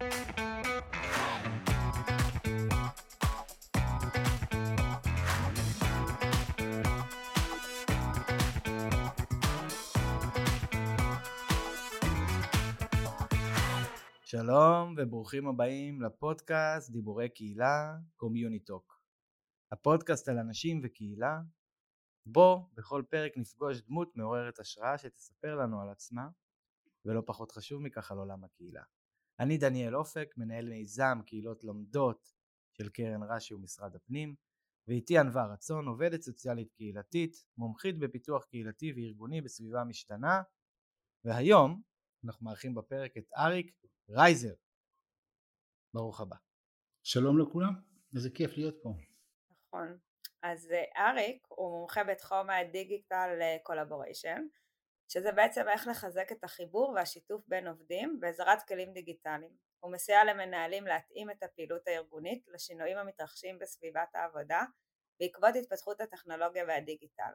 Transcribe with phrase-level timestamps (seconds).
[0.00, 0.08] שלום
[14.98, 19.00] וברוכים הבאים לפודקאסט דיבורי קהילה CommuniTalk.
[19.72, 21.40] הפודקאסט על אנשים וקהילה,
[22.26, 26.28] בו בכל פרק נפגוש דמות מעוררת השראה שתספר לנו על עצמה,
[27.04, 28.82] ולא פחות חשוב מכך על עולם הקהילה.
[29.40, 32.32] אני דניאל אופק, מנהל מיזם קהילות לומדות
[32.72, 34.34] של קרן רש"י ומשרד הפנים,
[34.88, 40.42] ואיתי ענווה רצון, עובדת סוציאלית קהילתית, מומחית בפיתוח קהילתי וארגוני בסביבה משתנה,
[41.24, 41.82] והיום
[42.24, 43.76] אנחנו מארחים בפרק את אריק
[44.10, 44.54] רייזר.
[45.94, 46.36] ברוך הבא.
[47.02, 47.72] שלום לכולם,
[48.14, 48.94] איזה כיף להיות פה.
[49.66, 49.98] נכון.
[50.42, 53.30] אז אה, אריק הוא מומחה בתחום הדיגיטל
[53.62, 54.42] collaboration,
[55.12, 59.52] שזה בעצם איך לחזק את החיבור והשיתוף בין עובדים בעזרת כלים דיגיטליים.
[59.80, 64.62] הוא מסייע למנהלים להתאים את הפעילות הארגונית לשינויים המתרחשים בסביבת העבודה
[65.20, 67.32] בעקבות התפתחות הטכנולוגיה והדיגיטל.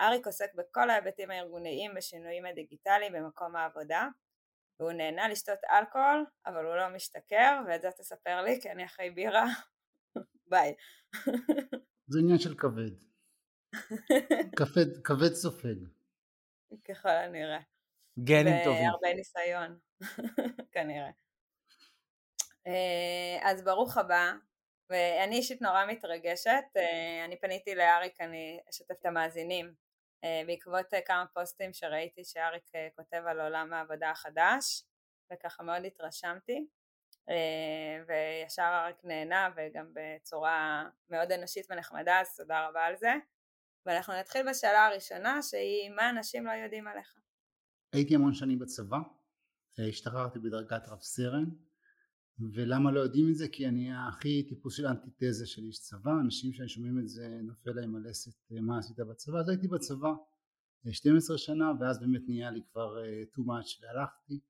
[0.00, 4.08] אריק עוסק בכל ההיבטים הארגוניים בשינויים הדיגיטליים במקום העבודה,
[4.80, 9.10] והוא נהנה לשתות אלכוהול, אבל הוא לא משתכר, ואת זה תספר לי, כי אני אחרי
[9.10, 9.46] בירה.
[10.50, 10.74] ביי.
[12.06, 12.92] זה עניין של כבד.
[14.58, 16.01] כבד, כבד סופג.
[16.84, 17.60] ככל הנראה.
[18.18, 18.88] גנים טובים.
[18.88, 19.78] והרבה ניסיון,
[20.72, 21.10] כנראה.
[22.66, 24.32] אה, אז ברוך הבא,
[24.90, 29.74] ואני אישית נורא מתרגשת, אה, אני פניתי לאריק, אני אשתף את המאזינים,
[30.24, 34.82] אה, בעקבות כמה פוסטים שראיתי שאריק כותב על עולם העבודה החדש,
[35.32, 36.66] וככה מאוד התרשמתי,
[38.06, 43.12] וישר אריק נהנה וגם בצורה מאוד אנושית ונחמדה, אז תודה רבה על זה.
[43.86, 47.14] ואנחנו נתחיל בשאלה הראשונה שהיא מה אנשים לא יודעים עליך.
[47.92, 48.98] הייתי המון שנים בצבא,
[49.78, 51.44] השתחררתי בדרגת רב סרן,
[52.54, 53.48] ולמה לא יודעים את זה?
[53.48, 57.70] כי אני הכי טיפוס של אנטיתזה של איש צבא, אנשים שאני שומעים את זה נופל
[57.70, 60.08] להם הלסת מה עשית בצבא, אז הייתי בצבא
[60.90, 62.96] 12 שנה ואז באמת נהיה לי כבר
[63.34, 64.40] too much והלכתי,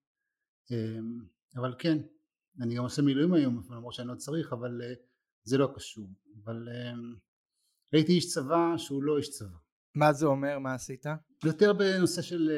[1.57, 1.99] אבל כן,
[2.61, 4.81] אני גם עושה מילואים היום למרות שאני לא צריך, אבל
[5.45, 6.09] זה לא קשור,
[6.45, 6.69] אבל
[7.93, 9.57] הייתי איש צבא שהוא לא איש צבא.
[9.95, 10.59] מה זה אומר?
[10.59, 11.07] מה עשית?
[11.45, 12.51] יותר בנושא של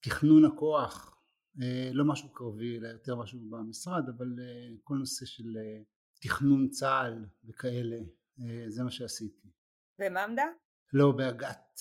[0.00, 1.16] תכנון הכוח
[1.62, 5.82] אה, לא משהו קרבי אלא יותר משהו במשרד אבל אה, כל נושא של אה,
[6.20, 7.96] תכנון צה"ל וכאלה
[8.68, 9.48] זה מה שעשיתי.
[9.98, 10.42] בממד"א?
[10.92, 11.80] לא באג"ת.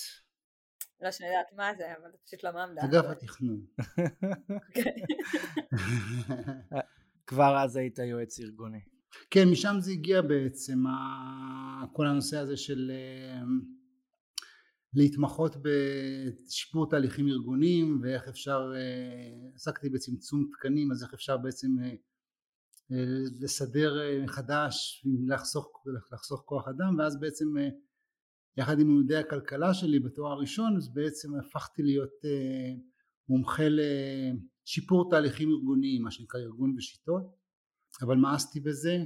[1.01, 2.85] לא שאני יודעת מה זה אבל זה פשוט לא ממד"א.
[2.85, 3.65] אגף התכנון.
[4.49, 4.95] אוקיי.
[7.27, 8.94] כבר אז היית יועץ ארגוני.
[9.29, 10.83] כן משם זה הגיע בעצם
[11.93, 12.91] כל הנושא הזה של
[14.95, 21.89] להתמחות בשיפור תהליכים ארגוניים ואיך אפשר, אה, עסקתי בצמצום תקנים אז איך אפשר בעצם אה,
[22.91, 23.93] אה, לסדר
[24.23, 25.83] מחדש, לחסוך,
[26.13, 27.45] לחסוך כוח אדם ואז בעצם
[28.57, 32.13] יחד עם לימודי הכלכלה שלי בתואר הראשון אז בעצם הפכתי להיות
[33.29, 37.44] מומחה לשיפור תהליכים ארגוניים מה שנקרא ארגון ושיטות
[38.01, 38.97] אבל מאסתי בזה.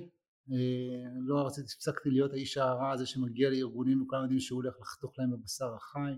[0.52, 5.20] אה, לא רציתי, הפסקתי להיות האיש הרע הזה שמגיע לארגונים וכולם יודעים שהוא הולך לחתוך
[5.20, 6.12] להם בבשר החי.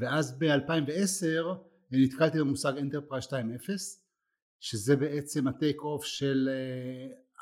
[0.00, 1.46] ואז ב-2010
[1.90, 3.32] נתקלתי במושג Enterprise 2.0
[4.60, 6.48] שזה בעצם ה takeoff של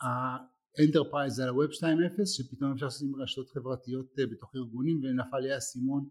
[0.00, 5.38] ה enterprise על ה web 2.0 שפתאום אפשר עם רשתות חברתיות אה, בתוך ארגונים ונפל
[5.38, 6.09] לי האסימון.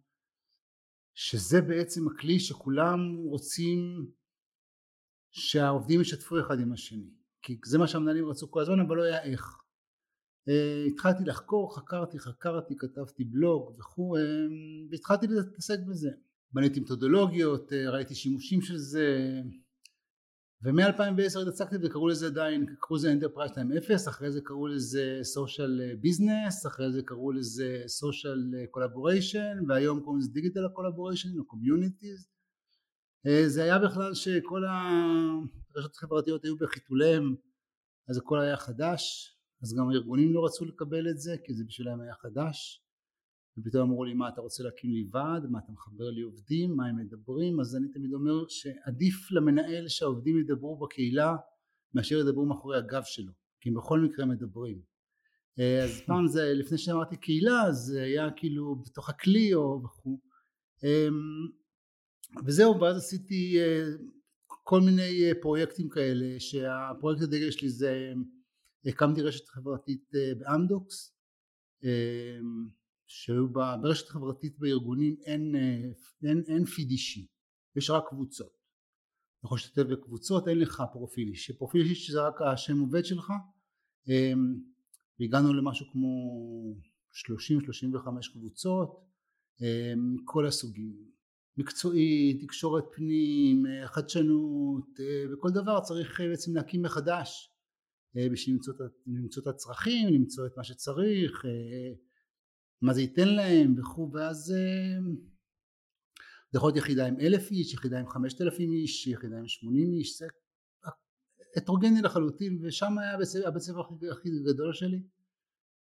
[1.15, 4.11] שזה בעצם הכלי שכולם רוצים
[5.31, 9.23] שהעובדים ישתפו אחד עם השני כי זה מה שהמנהלים רצו כל הזמן אבל לא היה
[9.23, 9.63] איך
[10.49, 14.19] Uh, התחלתי לחקור, חקרתי, חקרתי, כתבתי בלוג וכו', uh,
[14.91, 16.09] והתחלתי להתעסק בזה.
[16.53, 19.41] בניתי מתודולוגיות, uh, ראיתי שימושים של זה,
[20.63, 26.67] ומ-2010 התעסקתי וקראו לזה עדיין, קראו לזה Enterprise 2.0, אחרי זה קראו לזה Social Business,
[26.67, 28.39] אחרי זה קראו לזה Social
[28.77, 32.33] Collaboration, והיום קוראים לזה Digital Collaboration או Communities.
[33.47, 37.35] זה היה בכלל שכל הרשתות החברתיות היו בחיתוליהם,
[38.09, 39.33] אז הכל היה חדש,
[39.63, 42.83] אז גם הארגונים לא רצו לקבל את זה כי זה בשבילם היה חדש
[43.57, 45.45] ופתאום אמרו לי מה אתה רוצה להקים לי ועד?
[45.49, 46.75] מה אתה מחבר לי עובדים?
[46.75, 47.59] מה הם מדברים?
[47.59, 51.35] אז אני תמיד אומר שעדיף למנהל שהעובדים ידברו בקהילה
[51.93, 53.31] מאשר ידברו מאחורי הגב שלו
[53.61, 54.81] כי הם בכל מקרה מדברים.
[55.59, 60.19] אה, אז פעם זה לפני שאמרתי קהילה זה היה כאילו בתוך הכלי או וכו'
[60.83, 61.47] אמ,
[62.45, 63.85] וזהו ואז עשיתי אה,
[64.63, 68.13] כל מיני אה, פרויקטים כאלה שהפרויקט הדגל שלי זה
[68.85, 71.15] הקמתי רשת חברתית אה, באמדוקס
[71.83, 72.69] אמ,
[73.07, 77.27] שהיו בה, ברשת חברתית בארגונים אין, אה, אין, אין פיד אישי,
[77.75, 78.63] יש רק קבוצות.
[79.45, 83.33] יכול להשתתף בקבוצות, אין לך פרופיל אישי, פרופיל אישי שזה רק השם עובד שלך,
[85.19, 86.09] והגענו למשהו כמו
[87.13, 89.05] 30-35 קבוצות
[89.97, 91.12] מכל הסוגים,
[91.57, 94.99] מקצועית, תקשורת פנים, חדשנות,
[95.33, 97.49] וכל דבר צריך בעצם להקים מחדש
[98.31, 98.73] בשביל למצוא,
[99.07, 101.45] למצוא את הצרכים, למצוא את מה שצריך,
[102.81, 104.37] מה זה ייתן להם וכו' ואז
[106.51, 109.93] זה יכול להיות יחידה עם אלף איש, יחידה עם חמשת אלפים איש, יחידה עם שמונים
[109.93, 110.27] איש, זה
[111.57, 115.01] הטרוגני לחלוטין ושם היה הבית הספר הכי, הכי גדול שלי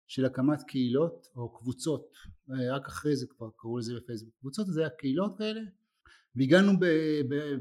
[0.09, 2.11] של הקמת קהילות או קבוצות
[2.50, 4.33] רק אחרי זה כבר קראו לזה בפייסבוק.
[4.39, 5.61] קבוצות זה היה קהילות כאלה
[6.35, 6.71] והגענו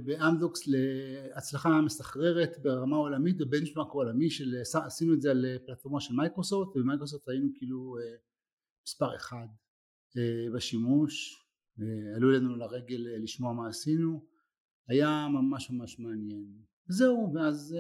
[0.05, 4.55] באמדוקס להצלחה מסחררת ברמה עולמית וב benchmark עולמי של
[4.85, 7.97] עשינו את זה על פלטפורמה של מייקרוסופט ובמייקרוסופט היינו כאילו
[8.87, 9.47] מספר אחד
[10.55, 11.45] בשימוש
[12.17, 14.25] עלו אלינו לרגל לשמוע מה עשינו
[14.89, 16.47] היה ממש ממש מעניין.
[16.89, 17.77] זהו ואז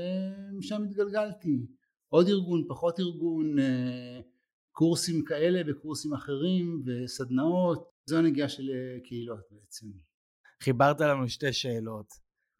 [0.52, 1.66] משם התגלגלתי.
[2.08, 3.56] עוד ארגון פחות ארגון
[4.78, 8.70] קורסים כאלה וקורסים אחרים וסדנאות זו הנגיעה של
[9.04, 9.86] קהילות בעצם.
[10.62, 12.06] חיברת לנו שתי שאלות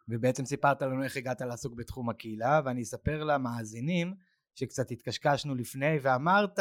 [0.09, 4.15] ובעצם סיפרת לנו איך הגעת לעסוק בתחום הקהילה ואני אספר למאזינים
[4.55, 6.59] שקצת התקשקשנו לפני ואמרת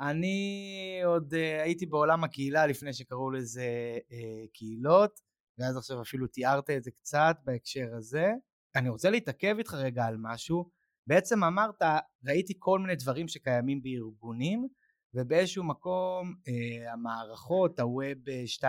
[0.00, 4.14] אני עוד uh, הייתי בעולם הקהילה לפני שקראו לזה uh,
[4.52, 5.20] קהילות
[5.58, 8.32] ואז עכשיו אפילו תיארת את זה קצת בהקשר הזה.
[8.76, 10.70] אני רוצה להתעכב איתך רגע על משהו
[11.06, 11.82] בעצם אמרת
[12.24, 14.68] ראיתי כל מיני דברים שקיימים בארגונים
[15.14, 18.18] ובאיזשהו מקום uh, המערכות הווב
[18.60, 18.64] 2.0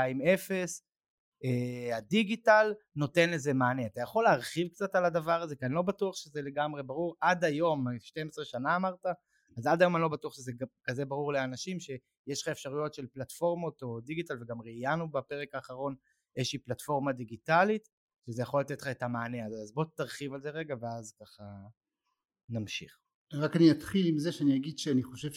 [1.43, 3.85] uh, הדיגיטל נותן לזה מענה.
[3.85, 5.55] אתה יכול להרחיב קצת על הדבר הזה?
[5.55, 7.15] כי אני לא בטוח שזה לגמרי ברור.
[7.21, 9.05] עד היום 12 שנה אמרת
[9.57, 10.51] אז עד היום אני לא בטוח שזה
[10.83, 15.95] כזה ברור לאנשים שיש לך אפשרויות של פלטפורמות או דיגיטל וגם ראיינו בפרק האחרון
[16.37, 17.89] איזושהי פלטפורמה דיגיטלית
[18.25, 19.45] שזה יכול לתת לך את המענה.
[19.45, 21.43] הזה אז בוא תרחיב על זה רגע ואז ככה
[22.49, 22.97] נמשיך.
[23.33, 25.31] רק אני אתחיל עם זה שאני אגיד שאני חושב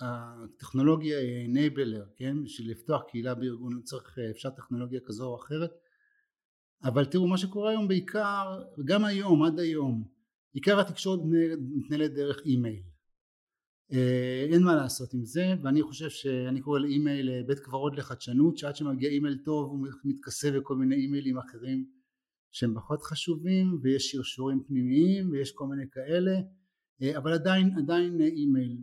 [0.00, 2.44] שהטכנולוגיה היא enabler, כן?
[2.44, 5.70] בשביל לפתוח קהילה בארגון צריך, אפשר טכנולוגיה כזו או אחרת
[6.84, 10.04] אבל תראו מה שקורה היום בעיקר, וגם היום, עד היום,
[10.52, 11.20] עיקר התקשורת
[11.58, 12.82] מתנהלת דרך אימייל
[13.92, 18.58] אה, אין מה לעשות עם זה ואני חושב שאני קורא לאימייל אה, בית קברות לחדשנות
[18.58, 21.86] שעד שמגיע אימייל טוב הוא מתכסה בכל מיני אימיילים אחרים
[22.56, 26.32] שהם פחות חשובים ויש שרשורים פנימיים ויש כל מיני כאלה
[27.02, 28.76] אה, אבל עדיין עדיין אימייל.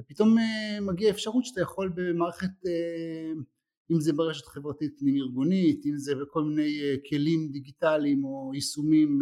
[0.00, 0.36] ופתאום
[0.82, 2.50] מגיע אפשרות שאתה יכול במערכת
[3.90, 6.78] אם זה ברשת חברתית פנים ארגונית אם זה בכל מיני
[7.08, 9.20] כלים דיגיטליים או יישומים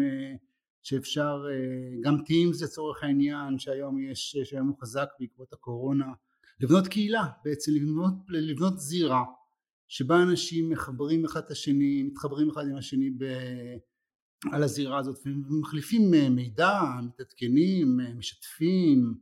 [0.83, 6.13] שאפשר אה, גם Teams לצורך העניין שהיום יש שהיום הוא חזק בעקבות הקורונה
[6.61, 9.25] לבנות קהילה בעצם לבנות, לבנות זירה
[9.91, 13.25] שבה אנשים מחברים אחד את השני מתחברים אחד עם השני ב,
[14.53, 19.15] על הזירה הזאת ומחליפים אה, מידע מתעדכנים אה, משתפים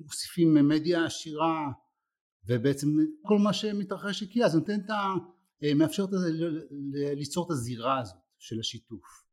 [0.00, 1.70] מוסיפים מדיה עשירה
[2.48, 2.88] ובעצם
[3.22, 5.14] כל מה שמתרחש בקהילה זה נותן את ה...
[5.76, 6.10] מאפשר את,
[7.16, 9.24] ליצור את הזירה הזאת של השיתוף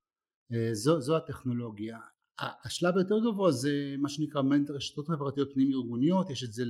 [0.53, 1.99] אה, זו, זו הטכנולוגיה.
[2.39, 6.63] השלב היותר גבוה זה מה שנקרא רשתות חברתיות פנים ארגוניות, יש את זה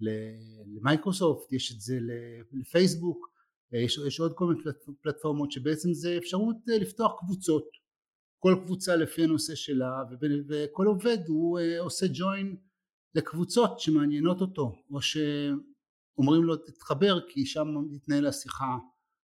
[0.00, 1.98] למייקרוסופט, יש את זה
[2.52, 3.28] לפייסבוק,
[3.74, 4.60] אה, יש, יש עוד כל מיני
[5.02, 7.64] פלטפורמות שבעצם זה אפשרות אה, לפתוח קבוצות,
[8.38, 10.02] כל קבוצה לפי הנושא שלה
[10.48, 12.56] וכל עובד הוא עושה ג'וין
[13.14, 18.76] לקבוצות שמעניינות אותו או שאומרים לו תתחבר כי שם מתנהל השיחה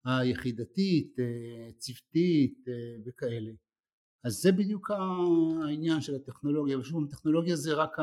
[0.04, 2.72] היחידתית, אה, צוותית אה,
[3.06, 3.50] וכאלה.
[4.24, 7.96] אז זה בדיוק העניין של הטכנולוגיה, ושוב הטכנולוגיה זה רק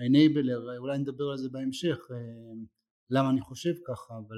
[0.00, 2.16] ה-enabler, אולי נדבר על זה בהמשך, אה,
[3.10, 4.36] למה אני חושב ככה, אבל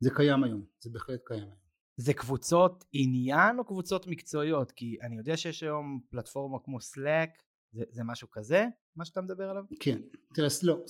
[0.00, 1.68] זה קיים היום, זה בהחלט קיים היום.
[1.96, 4.72] זה קבוצות עניין או קבוצות מקצועיות?
[4.72, 9.50] כי אני יודע שיש היום פלטפורמה כמו Slack, זה, זה משהו כזה, מה שאתה מדבר
[9.50, 9.64] עליו?
[9.80, 10.00] כן,
[10.34, 10.84] תראה, לא,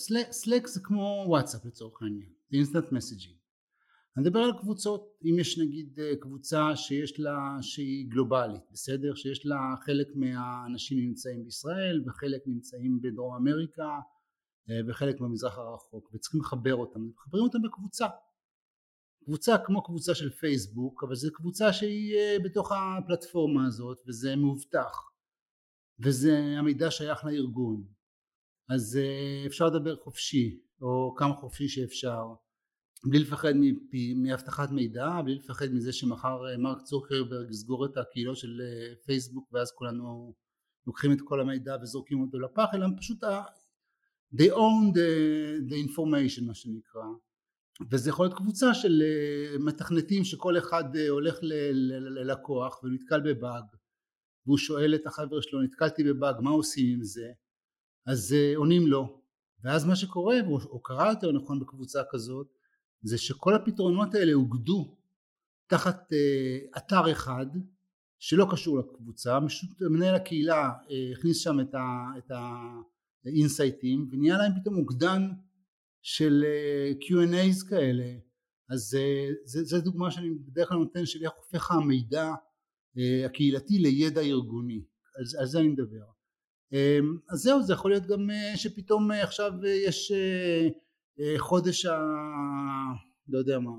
[0.45, 3.37] Slack זה כמו וואטסאפ לצורך העניין, זה instant messaging.
[4.19, 9.15] אני מדבר על קבוצות, אם יש נגיד אה, קבוצה שיש לה, שהיא גלובלית, בסדר?
[9.15, 13.89] שיש לה חלק מהאנשים נמצאים בישראל וחלק נמצאים בדרום אמריקה
[14.71, 18.07] אה, וחלק במזרח הרחוק וצריכים לחבר אותם, מחברים אותם בקבוצה.
[19.25, 25.11] קבוצה כמו קבוצה של פייסבוק אבל זו קבוצה שהיא אה, בתוך הפלטפורמה הזאת וזה מאובטח.
[26.01, 27.85] וזה המידע שייך לארגון.
[28.69, 28.99] אז
[29.47, 32.25] אפשר לדבר חופשי או כמה חופשי שאפשר
[33.05, 33.53] בלי לפחד
[34.17, 39.49] מאבטחת מידע, בלי לפחד מזה שמחר אה, מרק צוקרברג יסגור את הקהילות של אה, פייסבוק
[39.53, 40.35] ואז כולנו
[40.87, 43.25] לוקחים את כל המידע וזורקים אותו לפח, אלא פשוט
[44.35, 47.05] they own the, the information מה שנקרא.
[47.91, 49.03] וזה יכול להיות קבוצה של
[49.61, 53.65] מתכנתים שכל אחד הולך ללקוח ונתקל בבאג.
[54.47, 57.33] והוא שואל את החבר שלו נתקלתי בבאג מה עושים עם זה?
[58.07, 59.21] אז עונים לו.
[59.65, 62.58] ואז מה שקורה או קרה יותר נכון בקבוצה כזאת
[63.03, 64.97] זה שכל הפתרונות האלה אוגדו
[65.67, 66.13] תחת
[66.77, 67.47] אתר אחד
[68.19, 69.39] שלא קשור לקבוצה,
[69.91, 70.71] מנהל הקהילה
[71.13, 71.57] הכניס שם
[72.19, 72.31] את
[73.25, 75.29] האינסייטים ונהיה להם פתאום מוקדן
[76.03, 76.45] של
[77.01, 78.15] Q&A's כאלה.
[78.71, 78.99] אז
[79.45, 82.33] זו דוגמה שאני בדרך כלל נותן של איך הופך המידע
[83.25, 84.83] הקהילתי לידע ארגוני.
[85.17, 86.05] על, על זה אני מדבר.
[87.31, 89.53] אז זהו זה יכול להיות גם שפתאום עכשיו
[89.87, 90.13] יש
[91.39, 91.99] חודש ה...
[93.29, 93.71] לא יודע מה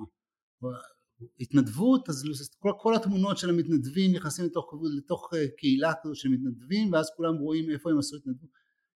[1.40, 2.24] התנדבות אז
[2.60, 7.70] כל, כל התמונות של המתנדבים נכנסים לתוך, לתוך קהילה כזו של מתנדבים ואז כולם רואים
[7.70, 8.50] איפה הם עשו התנדבות.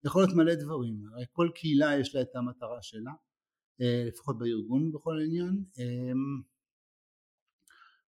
[0.04, 3.12] יכול להיות מלא דברים הרי כל קהילה יש לה את המטרה שלה
[4.08, 5.64] לפחות בארגון בכל העניין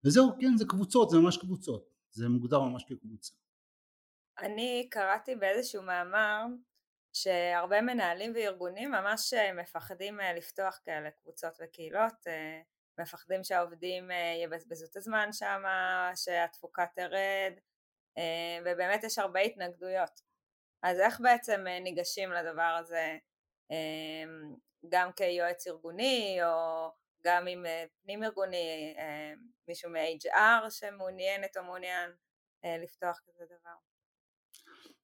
[0.05, 3.35] וזהו כן זה קבוצות זה ממש קבוצות זה מוגדר ממש כקבוצה.
[4.39, 6.47] אני קראתי באיזשהו מאמר
[7.13, 12.15] שהרבה מנהלים וארגונים ממש מפחדים לפתוח כאלה קבוצות וקהילות
[13.01, 14.11] מפחדים שהעובדים
[14.45, 15.63] יבזבזו את הזמן שם,
[16.15, 17.53] שהתפוקה תרד
[18.65, 20.21] ובאמת יש הרבה התנגדויות.
[20.83, 23.17] אז איך בעצם ניגשים לדבר הזה
[24.89, 26.89] גם כיועץ ארגוני או
[27.25, 27.67] גם עם
[28.03, 28.97] פנים ארגוני
[29.69, 32.11] מישהו מ-HR שמעוניינת או מעוניין
[32.65, 33.75] לפתוח כזה דבר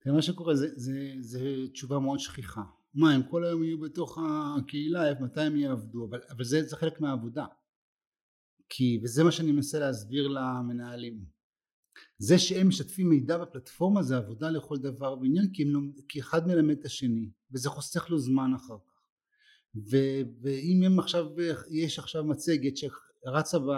[0.05, 1.39] מה שקורה זה, זה, זה
[1.73, 2.61] תשובה מאוד שכיחה.
[2.93, 4.17] מה הם כל היום יהיו בתוך
[4.57, 6.05] הקהילה מתי הם יעבדו?
[6.05, 7.45] אבל, אבל זה, זה חלק מהעבודה.
[8.69, 11.25] כי וזה מה שאני מנסה להסביר למנהלים.
[12.17, 16.79] זה שהם משתפים מידע בפלטפורמה זה עבודה לכל דבר ועניין כי, לא, כי אחד מלמד
[16.79, 18.99] את השני וזה חוסך לו זמן אחר כך.
[19.75, 19.97] ו,
[20.41, 21.25] ואם הם עכשיו
[21.71, 23.69] יש עכשיו מצגת שרצה ב...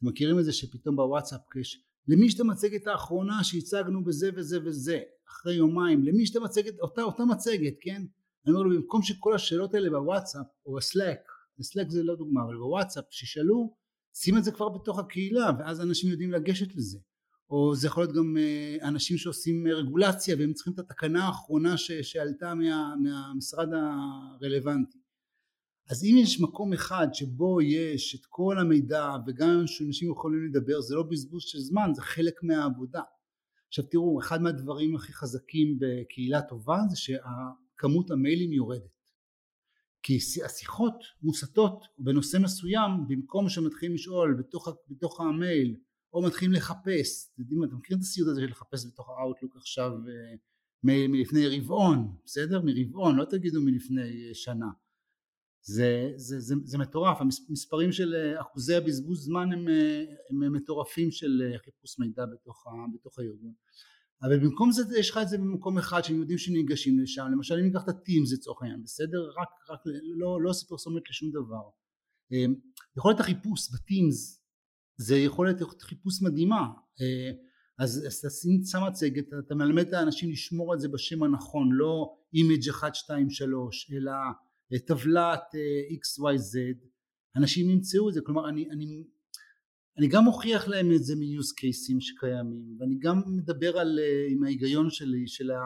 [0.00, 4.58] אתם מכירים את זה שפתאום בוואטסאפ יש למי יש את המצגת האחרונה שהצגנו בזה וזה
[4.64, 6.80] וזה אחרי יומיים למי יש את המצגת?
[6.80, 8.02] אותה, אותה מצגת כן?
[8.46, 11.20] אני אומר לו במקום שכל השאלות האלה בוואטסאפ או בסלאק
[11.58, 13.74] בסלאק זה לא דוגמה אבל בוואטסאפ שישאלו
[14.14, 16.98] שים את זה כבר בתוך הקהילה ואז אנשים יודעים לגשת לזה.
[17.50, 21.92] או זה יכול להיות גם אה, אנשים שעושים רגולציה והם צריכים את התקנה האחרונה ש,
[21.92, 24.98] שעלתה מה, מהמשרד הרלוונטי.
[25.90, 30.94] אז אם יש מקום אחד שבו יש את כל המידע וגם שאנשים יכולים לדבר זה
[30.94, 33.02] לא בזבוז של זמן זה חלק מהעבודה
[33.70, 39.00] עכשיו תראו אחד מהדברים הכי חזקים בקהילה טובה זה שכמות המיילים יורדת.
[40.02, 45.76] כי השיחות מוסטות בנושא מסוים במקום שמתחילים לשאול בתוך, בתוך המייל
[46.12, 49.90] או מתחילים לחפש אתם יודעים אתם מכירים את הסיוט הזה של לחפש בתוך האוטלוק עכשיו
[49.92, 50.36] אה,
[50.84, 52.62] מלפני רבעון בסדר?
[52.64, 54.70] מרבעון לא תגידו מלפני אה, שנה
[55.62, 57.18] זה, זה, זה, זה מטורף.
[57.20, 59.66] המספרים של אה, אחוזי הבזבוז זמן הם,
[60.30, 62.64] הם מטורפים של חיפוש מידע בתוך,
[62.94, 63.52] בתוך הארגון.
[64.22, 67.26] אבל במקום זה יש לך את זה במקום אחד שהם יודעים שניגשים לשם.
[67.32, 69.30] למשל אם ניקח את ה Teams לצורך העניין בסדר?
[69.40, 69.80] רק, רק
[70.18, 71.68] לא, לא עושה פרסומת לשום דבר.
[72.96, 74.44] יכולת החיפוש ב Teams
[74.96, 76.68] זה יכולת חיפוש מדהימה.
[77.00, 77.30] אה,
[77.78, 82.68] אז, תשים שם מצגת אתה מלמד את האנשים לשמור את זה בשם הנכון לא image
[82.68, 84.32] 1 2 3 אלא אה,
[84.78, 86.58] טבלת אה, XYZ
[87.36, 88.20] אנשים ימצאו את זה.
[88.20, 89.04] כלומר אני, אני
[89.98, 94.44] אני גם מוכיח להם את זה מ-use cases שקיימים ואני גם מדבר על, uh, עם
[94.44, 95.60] ההיגיון שלי של ה...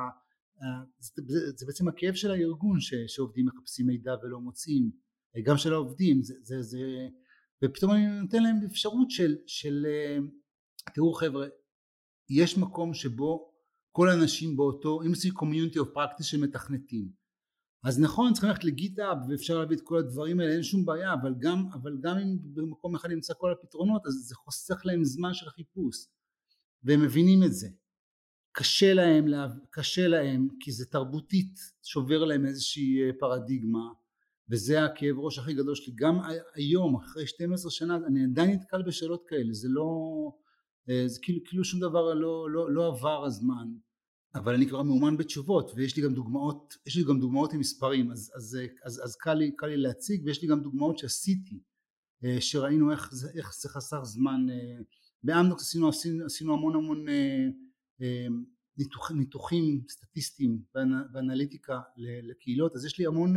[0.59, 0.63] Uh,
[0.99, 4.91] זה, זה בעצם הכאב של הארגון ש, שעובדים מחפשים מידע ולא מוצאים
[5.45, 6.23] גם של העובדים.
[6.23, 6.79] זה, זה, זה
[7.65, 9.87] ופתאום אני נותן להם אפשרות של, של
[10.95, 11.47] תראו חבר'ה
[12.31, 13.53] יש מקום שבו
[13.93, 17.09] כל האנשים באותו אם זה community of practice שמתכנתים
[17.85, 21.35] אז נכון צריכים ללכת לגיטאב ואפשר להביא את כל הדברים האלה אין שום בעיה אבל
[21.39, 25.49] גם, אבל גם אם במקום אחד נמצא כל הפתרונות אז זה חוסך להם זמן של
[25.49, 26.07] חיפוש
[26.83, 27.69] והם מבינים את זה.
[28.53, 29.27] קשה להם,
[29.71, 33.89] קשה להם כי זה תרבותית שובר להם איזושהי אה, פרדיגמה
[34.49, 35.95] וזה הכאב ראש הכי גדול שלי.
[35.97, 36.21] גם
[36.55, 39.53] היום אחרי 12 שנה אני עדיין נתקל בשאלות כאלה.
[39.55, 39.89] זה לא
[40.89, 43.69] אה, זה כאילו, כאילו שום דבר לא, לא, לא עבר הזמן
[44.35, 48.11] אבל אני כבר מאומן בתשובות ויש לי גם דוגמאות יש לי גם דוגמאות עם מספרים
[48.11, 51.61] אז, אז, אז, אז קל, לי, קל לי להציג ויש לי גם דוגמאות שעשיתי
[52.25, 54.83] אה, שראינו איך זה, איך זה חסר זמן אה,
[55.23, 58.27] באמדוקס עשינו, עשינו, עשינו המון המון אה,
[58.79, 60.63] ניתוח, ניתוחים סטטיסטיים
[61.13, 63.35] ואנליטיקה לקהילות אז יש לי המון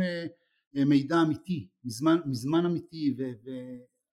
[0.74, 3.50] מידע אמיתי מזמן, מזמן אמיתי ו, ו,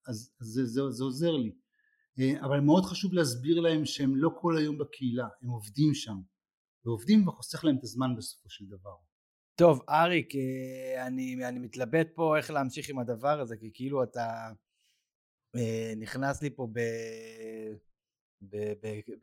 [0.08, 1.52] אז, אז זה, זה, זה עוזר לי.
[2.40, 6.18] אבל מאוד חשוב להסביר להם שהם לא כל היום בקהילה הם עובדים שם
[6.86, 8.96] ועובדים וחוסך להם את הזמן בסופו של דבר.
[9.56, 10.34] טוב, אריק,
[11.08, 14.52] אני, אני מתלבט פה איך להמשיך עם הדבר הזה, כי כאילו אתה
[15.98, 16.80] נכנס לי פה ב...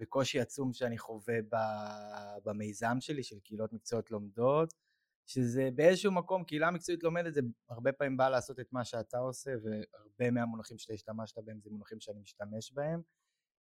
[0.01, 1.35] בקושי עצום שאני חווה
[2.45, 4.75] במיזם שלי של קהילות מקצועיות לומדות,
[5.27, 9.51] שזה באיזשהו מקום קהילה מקצועית לומדת זה הרבה פעמים בא לעשות את מה שאתה עושה
[9.51, 13.03] והרבה מהמונחים שאתה השתמשת בהם זה מונחים שאני משתמש בהם.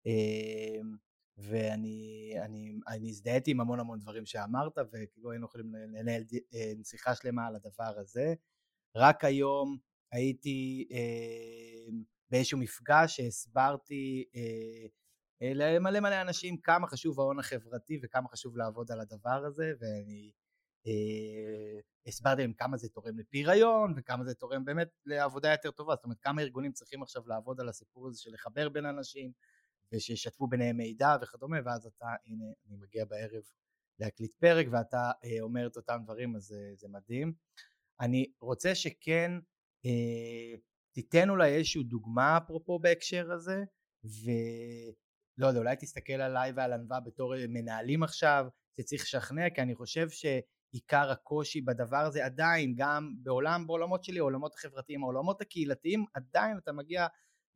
[0.07, 0.97] אמ,
[1.39, 6.23] ואני אני, אני הזדהיתי עם המון המון דברים שאמרת וכאילו היינו יכולים לנהל
[6.55, 8.35] אה, שיחה שלמה על הדבר הזה.
[8.97, 9.79] רק היום
[10.13, 11.93] הייתי אה,
[12.31, 19.01] באיזשהו מפגש שהסברתי אה, למלא מלא אנשים כמה חשוב ההון החברתי וכמה חשוב לעבוד על
[19.01, 20.33] הדבר הזה ואני
[20.87, 25.95] אה, הסברתי להם כמה זה תורם לפריון וכמה זה תורם באמת לעבודה יותר טובה.
[25.95, 29.33] זאת אומרת כמה ארגונים צריכים עכשיו לעבוד על הסיפור הזה של לחבר בין אנשים
[29.93, 33.43] ושישתפו ביניהם מידע וכדומה ואז אתה הנה אני מגיע בערב
[33.99, 37.33] להקליט פרק ואתה אה, אומר את אותם דברים אז זה, זה מדהים.
[38.01, 39.33] אני רוצה שכן
[39.87, 40.59] אה,
[40.95, 43.65] תיתן אולי איזושהי דוגמה אפרופו בהקשר הזה
[44.05, 44.31] ו...
[45.39, 48.47] לא יודע, אולי תסתכל עליי ועל ענווה בתור אה, מנהלים עכשיו,
[48.81, 54.55] שצריך לשכנע, כי אני חושב שעיקר הקושי בדבר הזה עדיין, גם בעולם, בעולמות שלי, העולמות
[54.55, 57.07] החברתיים, העולמות הקהילתיים, עדיין אתה מגיע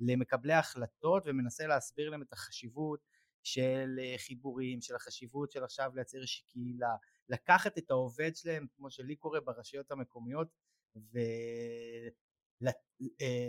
[0.01, 3.01] למקבלי ההחלטות ומנסה להסביר להם את החשיבות
[3.43, 6.97] של אה, חיבורים, של החשיבות של עכשיו לייצר איזושהי קהילה,
[7.29, 10.49] לקחת את העובד שלהם, כמו שלי קורה ברשויות המקומיות,
[10.97, 11.19] ו...
[13.21, 13.49] אה,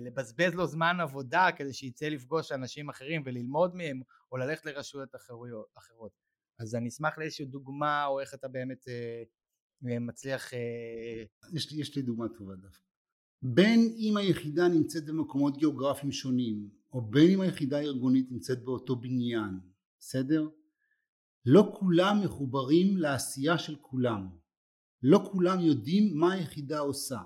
[0.53, 4.01] לו זמן עבודה כדי שיצא לפגוש אנשים אחרים וללמוד מהם
[4.31, 5.15] או ללכת לרשויות
[5.77, 6.11] אחרות.
[6.59, 9.23] אז אני אשמח לאיזושהי דוגמה או איך אתה באמת אה,
[9.99, 10.51] מצליח
[11.53, 12.87] יש לי, יש לי דוגמה טובה דווקא
[13.41, 19.59] בין אם היחידה נמצאת במקומות גיאוגרפיים שונים או בין אם היחידה הארגונית נמצאת באותו בניין
[19.99, 20.49] בסדר?
[21.45, 24.29] לא כולם מחוברים לעשייה של כולם.
[25.03, 27.19] לא כולם יודעים מה היחידה עושה.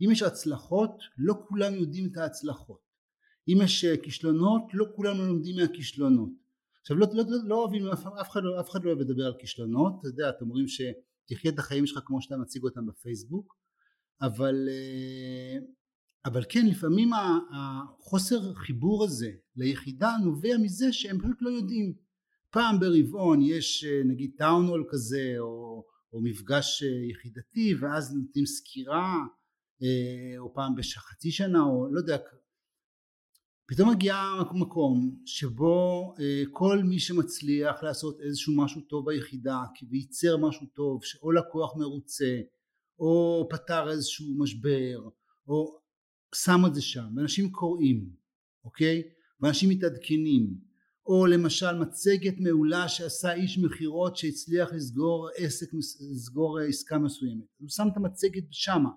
[0.00, 2.80] אם יש הצלחות לא כולם יודעים את ההצלחות.
[3.48, 6.28] אם יש אה, כישלונות לא כולם לומדים מהכישלונות.
[6.80, 9.26] עכשיו לא, לא, לא, לא אוהבים אף, אף, אחד, לא, אף אחד לא אוהב לדבר
[9.26, 9.92] על כישלונות.
[10.00, 13.56] אתה יודע אתם אומרים שתחיה את החיים שלך כמו שאתה מציג אותם בפייסבוק
[14.20, 15.58] אבל אה,
[16.24, 17.10] אבל כן לפעמים
[17.52, 21.94] החוסר חיבור הזה ליחידה נובע מזה שהם פשוט לא יודעים.
[22.50, 29.16] פעם ברבעון יש אה, נגיד טאונול כזה או, או מפגש יחידתי ואז נותנים סקירה
[29.82, 32.16] אה, או פעם בחצי שנה או לא יודע
[33.68, 34.16] פתאום מגיע
[34.54, 39.58] מקום שבו אה, כל מי שמצליח לעשות איזשהו משהו טוב ביחידה
[39.90, 42.40] וייצר משהו טוב שאו לקוח מרוצה
[42.98, 45.08] או פתר איזשהו משבר
[45.48, 45.78] או
[46.34, 48.10] שם את זה שם ואנשים קוראים
[48.64, 49.02] אוקיי
[49.40, 50.54] ואנשים מתעדכנים
[51.06, 57.88] או למשל מצגת מעולה שעשה איש מכירות שהצליח לסגור עסק לסגור עסקה מסוימת הוא שם
[57.92, 58.90] את המצגת שמה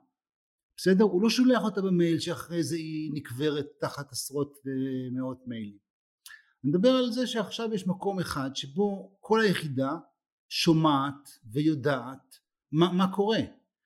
[0.78, 1.04] בסדר?
[1.04, 5.78] הוא לא שולח אותה במייל שאחרי זה היא נקברת תחת עשרות ומאות מיילים.
[6.64, 9.92] אני מדבר על זה שעכשיו יש מקום אחד שבו כל היחידה
[10.50, 12.40] שומעת ויודעת
[12.72, 13.40] מה, מה קורה.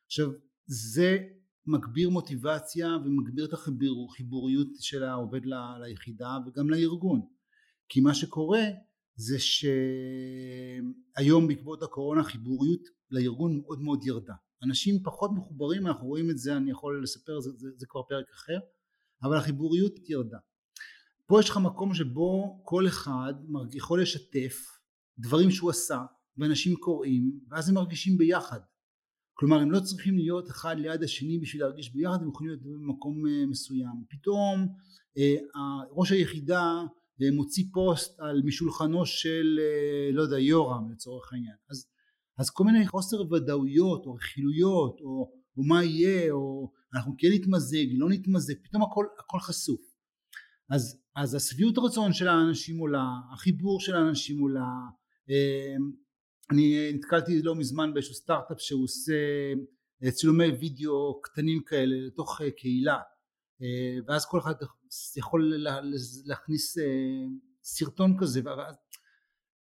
[0.10, 0.30] עכשיו
[0.66, 1.18] זה
[1.66, 7.22] מגביר מוטיבציה ומגביר את החיבוריות של העובד ל, ליחידה וגם לארגון.
[7.90, 8.64] כי מה שקורה
[9.16, 9.38] זה
[11.18, 14.34] שהיום בעקבות הקורונה החיבוריות לארגון מאוד מאוד ירדה.
[14.64, 18.26] אנשים פחות מחוברים אנחנו רואים את זה אני יכול לספר זה, זה, זה כבר פרק
[18.34, 18.60] אחר
[19.24, 20.38] אבל החיבוריות ירדה
[21.26, 23.34] פה יש לך מקום שבו כל אחד
[23.74, 24.80] יכול לשתף
[25.20, 26.02] דברים שהוא עשה
[26.38, 28.60] ואנשים קוראים ואז הם מרגישים ביחד
[29.40, 33.28] כלומר הם לא צריכים להיות אחד ליד השני בשביל להרגיש ביחד הם יכולים להיות במקום
[33.28, 34.04] אה, מסוים.
[34.10, 34.68] פתאום
[35.18, 35.36] אה,
[35.92, 36.64] ראש היחידה
[37.22, 39.60] אה, מוציא פוסט על משולחנו של
[40.14, 41.56] לא יודע יורם לצורך העניין.
[41.70, 41.88] אז
[42.38, 47.86] אז כל מיני חוסר ודאויות או רכילויות או, או מה יהיה או אנחנו כן נתמזג
[47.98, 49.82] לא נתמזג פתאום הכל, הכל חשוף.
[50.70, 54.72] אז, אז השביעות רצון של האנשים עולה החיבור של האנשים עולה
[56.52, 59.14] אני נתקלתי לא מזמן באיזשהו סטארט-אפ שהוא עושה
[60.04, 62.98] אה, צילומי וידאו קטנים כאלה לתוך אה, קהילה
[63.62, 64.54] אה, ואז כל אחד
[65.18, 65.54] יכול
[66.26, 66.78] להכניס
[67.64, 68.76] סרטון כזה ואז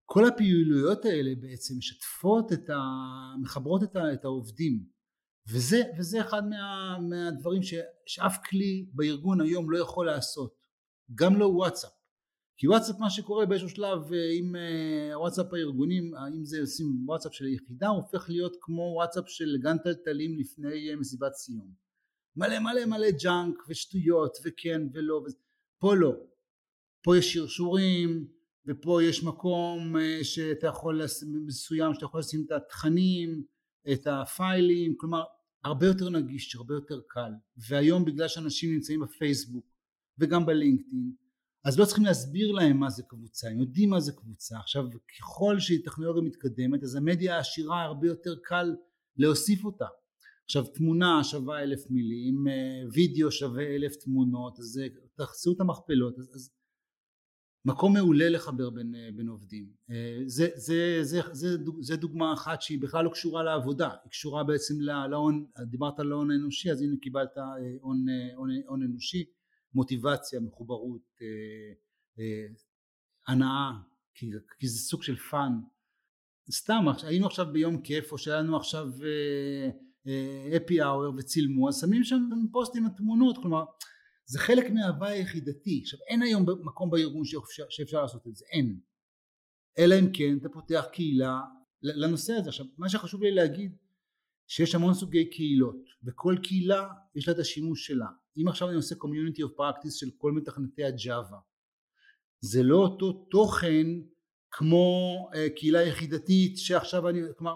[0.05, 2.79] כל הפעילויות האלה בעצם משתפות את ה...
[3.43, 4.13] מחברות את, ה...
[4.13, 4.85] את העובדים.
[5.53, 6.97] וזה, וזה אחד מה...
[7.09, 7.75] מהדברים ש...
[8.07, 10.55] שאף כלי בארגון היום לא יכול לעשות.
[11.15, 11.98] גם לא וואטסאפ
[12.59, 17.45] כי וואטסאפ מה שקורה באיזשהו שלב אם אה, וואטסאפ הארגוני אם זה עושים וואטסאפ של
[17.45, 21.73] היחידה הופך להיות כמו וואטסאפ של גן תלתלים לפני אה, מסיבת סיום.
[22.37, 25.25] מלא מלא מלא junk ושטויות וכן ולא
[25.79, 26.13] פה לא.
[27.03, 28.29] פה יש שרשורים
[28.67, 31.03] ופה יש מקום אה, שאתה יכול,
[31.47, 33.43] מסוים שאתה יכול לשים את התכנים
[33.93, 35.23] את הפיילים, כלומר
[35.65, 39.67] הרבה יותר נגיש, הרבה יותר קל, והיום בגלל שאנשים נמצאים בפייסבוק
[40.19, 41.13] וגם בלינקדאין,
[41.69, 44.85] אז לא צריכים להסביר להם מה זה קבוצה, הם יודעים מה זה קבוצה, עכשיו
[45.19, 48.77] ככל שהטכנולוגיה מתקדמת אז המדיה העשירה הרבה יותר קל
[49.17, 49.87] להוסיף אותה,
[50.45, 54.81] עכשיו תמונה שווה אלף מילים, אה, וידאו שווה אלף תמונות, אז
[55.15, 56.51] תחסו את המכפלות, אז, אז
[57.65, 59.73] מקום מעולה לחבר בין, אה, בין עובדים.
[59.91, 61.49] אה, זה, זה, זה, זה,
[61.81, 64.75] זה דוגמה אחת שהיא בכלל לא קשורה לעבודה, היא קשורה בעצם
[65.11, 67.37] להון, דיברת על ההון האנושי, אז הנה קיבלת
[67.81, 68.07] הון,
[68.67, 69.25] הון אנושי,
[69.75, 71.21] מוטיבציה, מחוברות,
[73.27, 73.71] הנאה,
[74.15, 75.53] כי, כי זה סוג של fun.
[76.51, 78.87] סתם, היינו עכשיו ביום כיף, או שהיה לנו עכשיו
[80.57, 83.65] אפי אאואר וצילמו, אז שמים שם פוסטים התמונות, כלומר
[84.27, 85.81] זה חלק מההוואי היחידתי.
[85.83, 88.81] עכשיו אין היום מקום בארגון שאפשר, שאפשר לעשות את זה, אין.
[89.79, 91.41] אלא אם כן אתה פותח קהילה
[91.83, 92.49] לנושא הזה.
[92.49, 93.77] עכשיו מה שחשוב לי להגיד
[94.47, 98.07] שיש המון סוגי קהילות וכל קהילה יש לה את השימוש שלה.
[98.43, 101.39] אם עכשיו אני עושה community of practice של כל מתכנתי הג'אווה
[102.41, 103.87] זה לא אותו תוכן
[104.51, 107.55] כמו uh, קהילה יחידתית שעכשיו אני, כלומר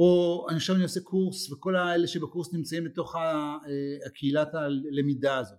[0.00, 3.56] או אני עכשיו אני עושה קורס וכל האלה שבקורס נמצאים בתוך אה,
[4.06, 5.58] הקהילת הלמידה הזאת.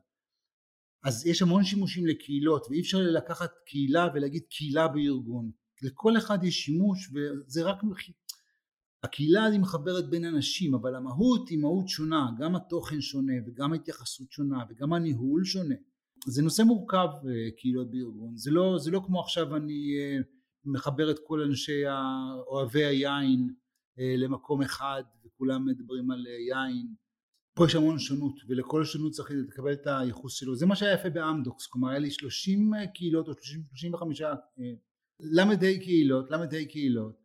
[1.03, 5.51] אז יש המון שימושים לקהילות ואי אפשר לקחת קהילה ולהגיד קהילה בארגון.
[5.81, 7.83] לכל אחד יש שימוש וזה רק
[9.03, 14.31] הקהילה היא מחברת בין אנשים אבל המהות היא מהות שונה גם התוכן שונה וגם ההתייחסות
[14.31, 15.75] שונה וגם הניהול שונה.
[16.27, 18.37] זה נושא מורכב אה, קהילות בארגון.
[18.37, 20.17] זה לא, זה לא כמו עכשיו אני אה,
[20.65, 21.83] מחבר את כל אנשי
[22.47, 23.53] אוהבי היין
[23.97, 26.93] למקום אחד וכולם מדברים על יין.
[27.55, 30.55] פה יש המון שונות ולכל שונות צריך לקבל את הייחוס שלו.
[30.55, 34.21] זה מה שהיה יפה באמדוקס כלומר היה לי 30 קהילות או 30, 35
[35.19, 37.20] למדי קהילות למדי קהילות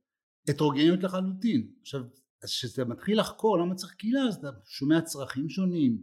[0.49, 1.71] הטרוגניות לחלוטין.
[1.81, 2.01] עכשיו
[2.43, 6.03] אז כשאתה מתחיל לחקור למה צריך קהילה אז אתה שומע צרכים שונים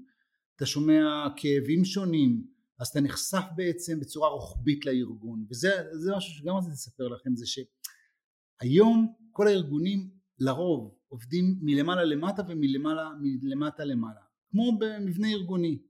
[0.56, 2.44] אתה שומע כאבים שונים
[2.80, 5.46] אז אתה נחשף בעצם בצורה רוחבית לארגון.
[5.50, 5.70] וזה
[6.18, 13.86] משהו שגם רציתי לספר לכם זה שהיום כל הארגונים לרוב עובדים מלמעלה למטה ומלמעלה מלמטה
[13.86, 15.82] למעלה כמו במבנה ארגוני.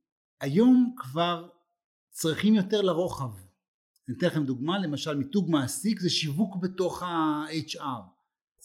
[0.42, 1.50] היום כבר
[2.10, 3.32] צריכים יותר לרוחב.
[4.08, 8.13] אני אתן לכם דוגמה למשל מיתוג מעסיק זה שיווק בתוך ה-HR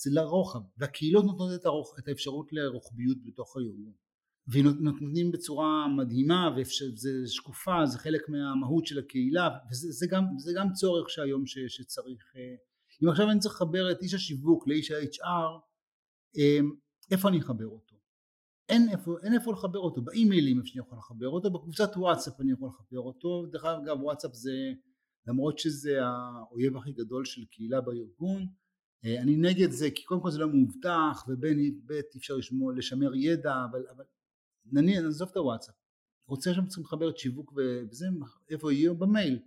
[0.06, 3.92] לרוחב והקהילות נותנות את, הרוח, את האפשרות לרוחביות בתוך הארגון
[4.52, 10.72] ונותנים בצורה מדהימה וזה שקופה זה חלק מהמהות של הקהילה וזה זה גם, זה גם
[10.72, 12.54] צורך שהיום ש, שצריך אה,
[13.02, 15.68] אם עכשיו אני צריך לחבר את איש השיווק לאיש ה-HR
[16.36, 16.70] אמ,
[17.10, 17.96] איפה אני אחבר אותו?
[18.68, 22.52] אין איפה, אין איפה לחבר אותו, באימיילים איפה שאני יכול לחבר אותו, בקבוצת וואטסאפ אני
[22.52, 24.72] יכול לחבר אותו, דרך אגב וואטסאפ זה
[25.26, 28.46] למרות שזה האויב הכי גדול של קהילה בארגון,
[29.04, 33.54] אני נגד זה כי קודם כל זה לא מאובטח ובין ב' אפשר לשמור, לשמר ידע
[33.70, 34.04] אבל, אבל
[34.72, 35.74] נניח נעזוב את הוואטסאפ.
[36.28, 38.06] רוצה שם צריכים לחבר את שיווק וזה
[38.50, 39.38] איפה יהיה במייל.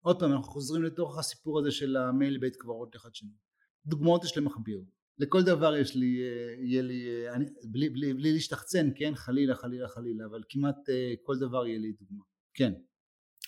[0.00, 3.34] עוד פעם אנחנו חוזרים לתוך הסיפור הזה של המייל בית קברות לחדשנות
[3.86, 4.84] דוגמאות יש למכביר.
[5.18, 9.54] לכל דבר יש לי, אה, יהיה לי, אה, אני, בלי, בלי, בלי להשתחצן, כן, חלילה,
[9.54, 12.72] חלילה, חלילה, אבל כמעט אה, כל דבר יהיה לי דוגמה, כן.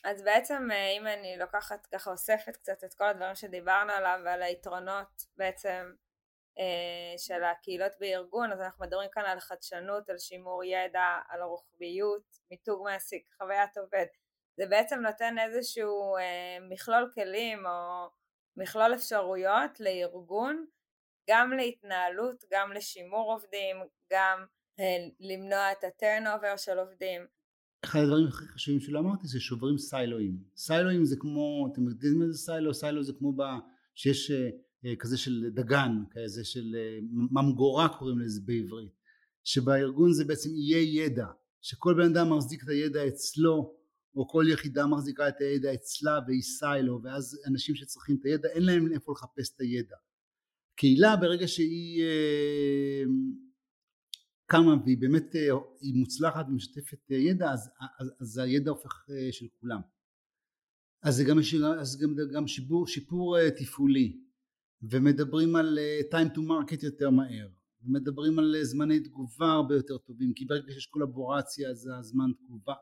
[0.05, 5.23] אז בעצם אם אני לוקחת ככה אוספת קצת את כל הדברים שדיברנו עליו ועל היתרונות
[5.37, 5.93] בעצם
[7.19, 12.85] של הקהילות בארגון אז אנחנו מדברים כאן על חדשנות, על שימור ידע, על הרוחביות, מיתוג
[12.85, 14.07] מעסיק, חוויית עובד
[14.57, 16.17] זה בעצם נותן איזשהו
[16.71, 18.09] מכלול כלים או
[18.57, 20.67] מכלול אפשרויות לארגון
[21.31, 23.77] גם להתנהלות, גם לשימור עובדים,
[24.13, 24.47] גם
[24.81, 27.27] אה, למנוע את הטרנובר של עובדים.
[27.85, 30.39] אחד הדברים הכי חשובים שלא אמרתי זה שוברים סיילואים.
[30.57, 32.75] סיילואים זה כמו, אתם יודעים מה זה סיילו?
[32.75, 33.43] סיילו זה כמו ב,
[33.95, 34.51] שיש אה,
[34.85, 36.99] אה, כזה של דגן, כזה של אה,
[37.31, 38.93] ממגורה קוראים לזה בעברית,
[39.45, 41.27] שבארגון זה בעצם יהיה ידע,
[41.61, 43.77] שכל בן אדם מחזיק את הידע אצלו
[44.17, 48.63] או כל יחידה מחזיקה את הידע אצלה והיא סיילו ואז אנשים שצריכים את הידע אין
[48.63, 49.97] להם איפה לחפש את הידע
[50.77, 52.05] קהילה ברגע שהיא
[54.53, 55.49] קמה והיא באמת אה,
[55.81, 59.81] היא מוצלחת ומשתפת אה, ידע אז, אז, אז הידע הופך של כולם.
[61.03, 61.39] אז זה גם,
[61.81, 64.21] אז גם, גם שיפור, שיפור תפעולי.
[64.83, 65.79] ומדברים על
[66.11, 67.49] time to market יותר מהר.
[67.83, 72.75] ומדברים על זמני תגובה הרבה יותר טובים כי ברגע שיש קולבורציה אז הזמן תגובה.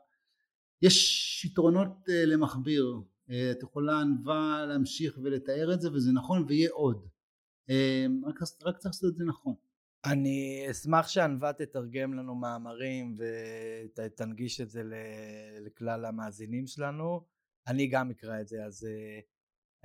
[0.81, 3.01] יש יתרונות למכביר.
[3.25, 7.07] את יכולה ענווה להמשיך ולתאר את זה וזה נכון ויהיה עוד.
[8.27, 9.55] רק, רק צריך לעשות את זה נכון.
[10.05, 14.83] אני אשמח שענווה תתרגם לנו מאמרים ותנגיש את זה
[15.61, 17.25] לכלל המאזינים שלנו.
[17.67, 18.87] אני גם אקרא את זה, אז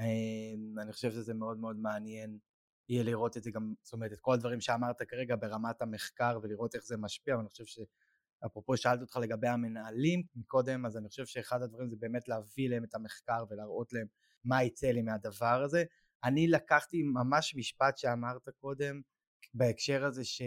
[0.00, 2.38] אה, אני חושב שזה מאוד מאוד מעניין
[2.88, 6.74] יהיה לראות את זה גם, זאת אומרת, את כל הדברים שאמרת כרגע ברמת המחקר ולראות
[6.74, 11.62] איך זה משפיע, ואני חושב שאפרופו שאלתי אותך לגבי המנהלים מקודם, אז אני חושב שאחד
[11.62, 14.06] הדברים זה באמת להביא להם את המחקר ולהראות להם
[14.44, 15.84] מה יצא לי מהדבר הזה.
[16.24, 19.00] אני לקחתי ממש משפט שאמרת קודם
[19.56, 20.42] בהקשר הזה ש...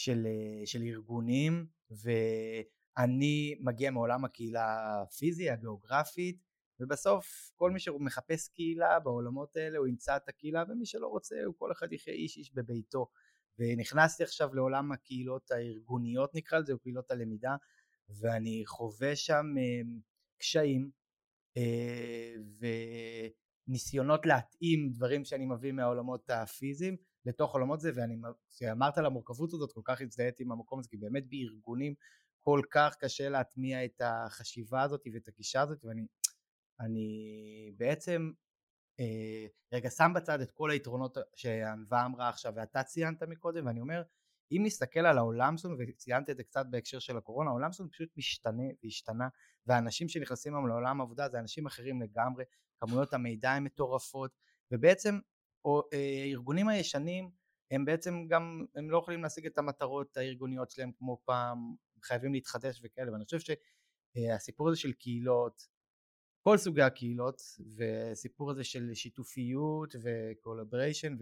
[0.00, 0.26] של,
[0.64, 6.38] של ארגונים, ואני מגיע מעולם הקהילה הפיזי, הגיאוגרפית,
[6.80, 11.54] ובסוף כל מי שמחפש קהילה בעולמות האלה הוא ימצא את הקהילה ומי שלא רוצה הוא
[11.58, 13.06] כל אחד יחיה איש איש בביתו.
[13.58, 17.56] ונכנסתי עכשיו לעולם הקהילות הארגוניות נקרא לזה, או קהילות הלמידה
[18.08, 19.80] ואני חווה שם אה,
[20.38, 20.90] קשיים
[21.56, 22.34] אה,
[23.68, 28.16] וניסיונות להתאים דברים שאני מביא מהעולמות הפיזיים לתוך עולמות זה ואני
[28.48, 31.94] כשאמרת על המורכבות הזאת כל כך הזדהיתי עם המקום הזה כי באמת בארגונים
[32.40, 36.06] כל כך קשה להטמיע את החשיבה הזאת ואת הגישה הזאת ואני
[36.80, 38.30] אני בעצם
[39.00, 44.02] אה, רגע שם בצד את כל היתרונות שענווה אמרה עכשיו ואתה ציינת מקודם ואני אומר
[44.52, 48.08] אם נסתכל על העולם שלנו וציינת את זה קצת בהקשר של הקורונה העולם שלנו פשוט
[48.16, 49.28] משתנה והשתנה
[49.66, 52.44] והאנשים שנכנסים היום לעולם העבודה זה אנשים אחרים לגמרי
[52.80, 54.30] כמויות המידע הן מטורפות
[54.72, 55.18] ובעצם
[55.64, 57.30] או, אה, הארגונים הישנים
[57.70, 62.80] הם בעצם גם הם לא יכולים להשיג את המטרות הארגוניות שלהם כמו פעם חייבים להתחדש
[62.84, 63.38] וכאלה ואני חושב
[64.16, 65.62] שהסיפור הזה של קהילות
[66.42, 67.42] כל סוגי הקהילות
[67.76, 71.16] וסיפור הזה של שיתופיות וקולבריישן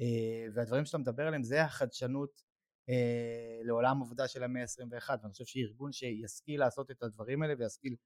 [0.00, 2.42] אה, והדברים שאתה מדבר עליהם זה החדשנות
[2.88, 7.96] אה, לעולם עבודה של המאה ה-21 ואני חושב שארגון שישכיל לעשות את הדברים האלה וישכיל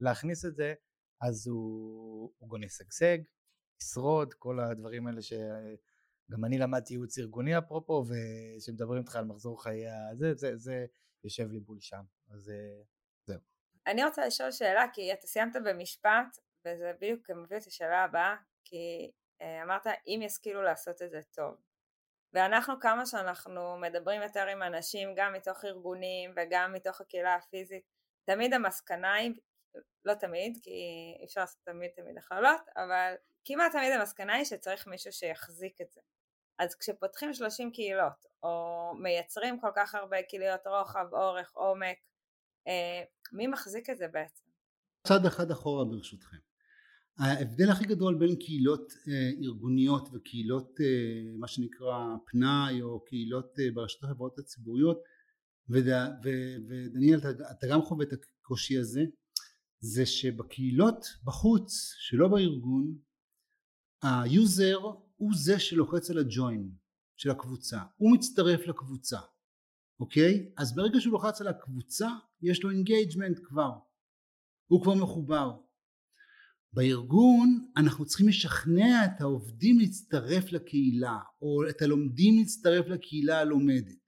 [0.00, 0.74] להכניס את זה
[1.20, 3.18] אז הוא, הוא גונה שגשג,
[3.82, 9.90] ישרוד, כל הדברים האלה שגם אני למדתי ייעוץ ארגוני אפרופו ושמדברים איתך על מחזור חיי
[9.90, 10.86] הזה, זה, זה
[11.24, 12.82] יושב לי בול שם אז אה,
[13.26, 13.40] זהו
[13.86, 19.10] אני רוצה לשאול שאלה, כי אתה סיימת במשפט, וזה בדיוק מביא את השאלה הבאה, כי
[19.42, 21.54] אה, אמרת אם ישכילו לעשות את זה טוב.
[22.32, 27.82] ואנחנו כמה שאנחנו מדברים יותר עם אנשים, גם מתוך ארגונים וגם מתוך הקהילה הפיזית,
[28.24, 29.32] תמיד המסקנה היא,
[30.04, 30.70] לא תמיד, כי
[31.24, 36.00] אפשר לעשות תמיד תמיד הכללות, אבל כמעט תמיד המסקנה היא שצריך מישהו שיחזיק את זה.
[36.58, 41.96] אז כשפותחים 30 קהילות, או מייצרים כל כך הרבה קהילות רוחב, אורך, עומק,
[42.68, 43.02] אה,
[43.32, 44.44] מי מחזיק את זה בעצם?
[45.06, 46.36] צד אחד אחורה ברשותכם.
[47.18, 54.04] ההבדל הכי גדול בין קהילות אה, ארגוניות וקהילות אה, מה שנקרא פנאי או קהילות ברשתות
[54.04, 55.02] החברות הציבוריות
[55.68, 59.02] ודניאל אתה, אתה גם חווה את הקושי הזה
[59.80, 62.98] זה שבקהילות בחוץ שלא בארגון
[64.04, 64.78] ה user
[65.16, 66.70] הוא זה שלוחץ על הג'וין
[67.16, 69.18] של הקבוצה הוא מצטרף לקבוצה
[70.00, 70.52] אוקיי?
[70.56, 72.08] אז ברגע שהוא לוחץ על הקבוצה
[72.42, 73.72] יש לו engagement כבר
[74.66, 75.56] הוא כבר מחובר
[76.72, 83.98] בארגון אנחנו צריכים לשכנע את העובדים להצטרף לקהילה או את הלומדים להצטרף לקהילה הלומדת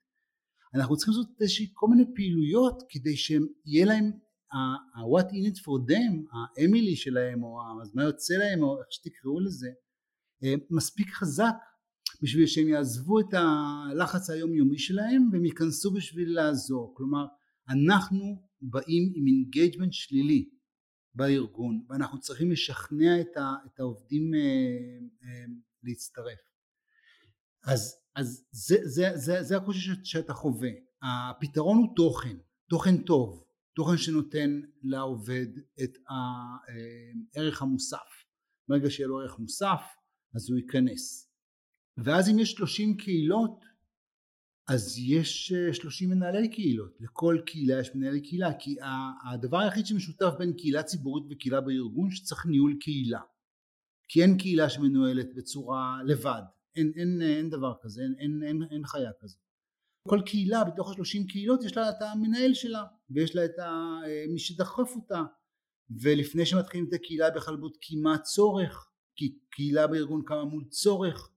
[0.75, 4.11] אנחנו צריכים לעשות איזושהי כל מיני פעילויות כדי שיהיה להם
[4.51, 7.57] ה-what in it for them האמיתי שלהם או
[7.93, 9.69] מה יוצא להם או איך שתקראו לזה
[10.69, 11.55] מספיק חזק
[12.21, 16.93] בשביל שהם יעזבו את הלחץ היומיומי שלהם והם ייכנסו בשביל לעזור.
[16.97, 17.25] כלומר
[17.69, 20.49] אנחנו באים עם engagement שלילי
[21.15, 24.39] בארגון ואנחנו צריכים לשכנע את, ה, את העובדים אה,
[25.23, 25.45] אה,
[25.83, 26.39] להצטרף.
[27.63, 30.69] אז, אז זה, זה, זה, זה הקושי שאתה חווה.
[31.01, 32.37] הפתרון הוא תוכן
[32.69, 33.43] תוכן טוב
[33.75, 35.47] תוכן שנותן לעובד
[35.83, 38.07] את הערך אה, המוסף.
[38.67, 39.81] ברגע שיהיה לו ערך מוסף
[40.35, 41.31] אז הוא ייכנס.
[41.97, 43.65] ואז אם יש 30 קהילות
[44.69, 46.97] אז יש 30 אה, מנהלי קהילות.
[46.99, 48.75] לכל קהילה יש מנהלי קהילה כי
[49.31, 53.21] הדבר היחיד שמשותף בין קהילה ציבורית וקהילה בארגון שצריך ניהול קהילה.
[54.07, 56.41] כי אין קהילה שמנוהלת בצורה לבד.
[56.75, 59.39] אין, אין, אין דבר כזה אין, אין, אין, אין חיה כזאת.
[60.07, 64.39] כל קהילה בתוך השלושים קהילות יש לה את המנהל שלה ויש לה את אה, מי
[64.39, 65.23] שדחף אותה.
[66.01, 68.86] ולפני שמתחילים את הקהילה בכלל בודקים מה הצורך
[69.17, 71.31] כי קהילה בארגון קמה מול צורך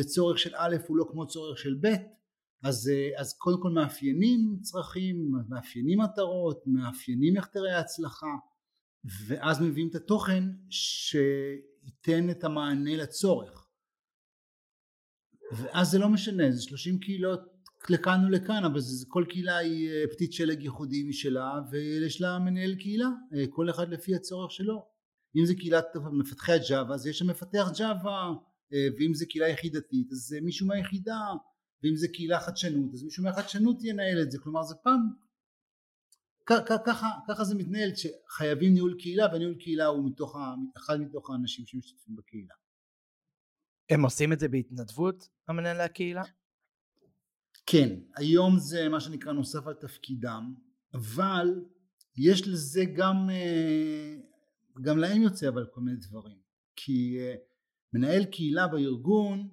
[0.00, 1.88] צורך של א' הוא לא כמו צורך של ב'
[2.62, 8.26] אז, אז קודם כל מאפיינים צרכים, מאפיינים מטרות, מאפיינים איך תראה הצלחה
[9.26, 13.66] ואז מביאים את התוכן שייתן את המענה לצורך.
[15.52, 17.40] ואז זה לא משנה, זה שלושים קהילות
[17.90, 22.74] לכאן ולכאן אבל זה, כל קהילה היא אה, פתית שלג ייחודי משלה ויש לה מנהל
[22.74, 24.86] קהילה אה, כל אחד לפי הצורך שלו
[25.36, 28.32] אם זה קהילת מפתחי הג'אווה אז יש שם מפתח ג'אווה
[28.72, 31.20] אה, ואם זה קהילה יחידתית אז מישהו מהיחידה
[31.82, 34.38] ואם זה קהילה חדשנות אז מישהו מהחדשנות ינהל את זה.
[34.38, 35.00] כלומר זה פעם
[36.46, 40.36] ככה, ככה זה מתנהל שחייבים ניהול קהילה וניהול קהילה הוא מתוך,
[40.76, 42.54] אחד מתוך האנשים שמשתתפים בקהילה.
[43.90, 46.22] הם עושים את זה בהתנדבות, המנהלי הקהילה?
[47.66, 50.54] כן, היום זה מה שנקרא נוסף על תפקידם,
[50.94, 51.64] אבל
[52.16, 54.14] יש לזה גם, אה,
[54.82, 56.36] גם להם יוצא אבל כל מיני דברים,
[56.76, 57.34] כי אה,
[57.92, 59.48] מנהל קהילה בארגון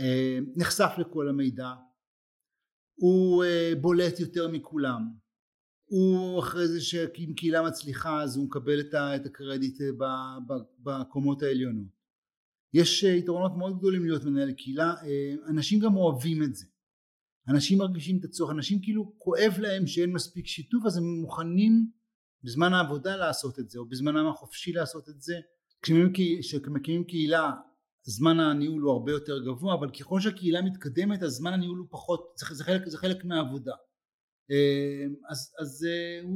[0.00, 1.74] אה, נחשף לכל המידע,
[2.94, 3.44] הוא
[3.80, 5.02] בולט יותר מכולם,
[5.84, 9.78] הוא אחרי זה שאם קהילה מצליחה אז הוא מקבל את הקרדיט
[10.78, 12.00] בקומות העליונות.
[12.74, 14.94] יש יתרונות מאוד גדולים להיות מנהל קהילה,
[15.48, 16.66] אנשים גם אוהבים את זה.
[17.48, 21.90] אנשים מרגישים את הצורך, אנשים כאילו כואב להם שאין מספיק שיתוף אז הם מוכנים
[22.44, 25.34] בזמן העבודה לעשות את זה או בזמנם החופשי לעשות את זה
[25.82, 27.50] כשמקימים קהילה
[28.02, 32.34] זמן הניהול הוא הרבה יותר גבוה אבל ככל שהקהילה מתקדמת אז זמן הניהול הוא פחות
[32.36, 33.74] זה, זה, חלק, זה חלק מהעבודה.
[34.50, 36.28] אה, אז, אז אה,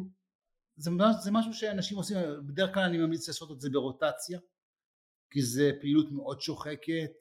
[0.77, 0.91] זה,
[1.23, 4.39] זה משהו שאנשים עושים בדרך כלל אני ממליץ לעשות את זה ברוטציה
[5.31, 7.13] כי זה פעילות מאוד שוחקת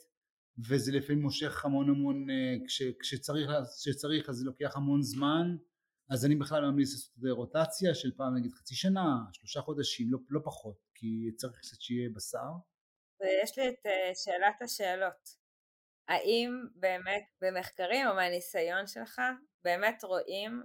[0.70, 3.50] וזה לפעמים מושך המון המון אה, כש, כשצריך,
[3.82, 5.56] כשצריך אז זה לוקח המון זמן
[6.10, 10.40] אז אני בכלל ממליץ לעשות רוטציה של פעם נגיד חצי שנה, שלושה חודשים, לא, לא
[10.46, 12.52] פחות, כי צריך קצת שיהיה בשר.
[13.20, 13.90] ויש לי את uh,
[14.24, 15.44] שאלת השאלות.
[16.08, 19.22] האם באמת במחקרים או מהניסיון שלך
[19.64, 20.64] באמת רואים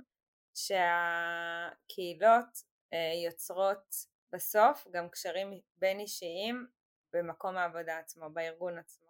[0.55, 2.48] שהקהילות
[2.94, 3.94] uh, יוצרות
[4.33, 6.66] בסוף גם קשרים בין אישיים
[7.12, 9.09] במקום העבודה עצמו, בארגון עצמו?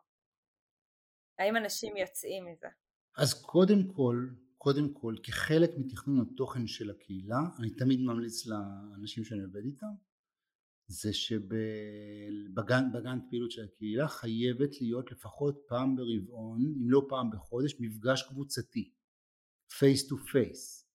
[1.39, 2.69] האם אנשים יוצאים מזה?
[3.17, 9.43] אז קודם כל קודם כל כחלק מתכנון התוכן של הקהילה אני תמיד ממליץ לאנשים שאני
[9.43, 9.87] עובד איתם
[10.87, 12.85] זה שבגאנט
[13.31, 18.93] פעילות של הקהילה חייבת להיות לפחות פעם ברבעון אם לא פעם בחודש מפגש קבוצתי
[19.79, 20.89] face to face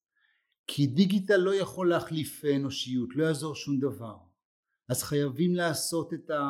[0.68, 4.18] כי דיגיטל לא יכול להחליף אנושיות לא יעזור שום דבר.
[4.90, 6.42] אז חייבים לעשות את ה...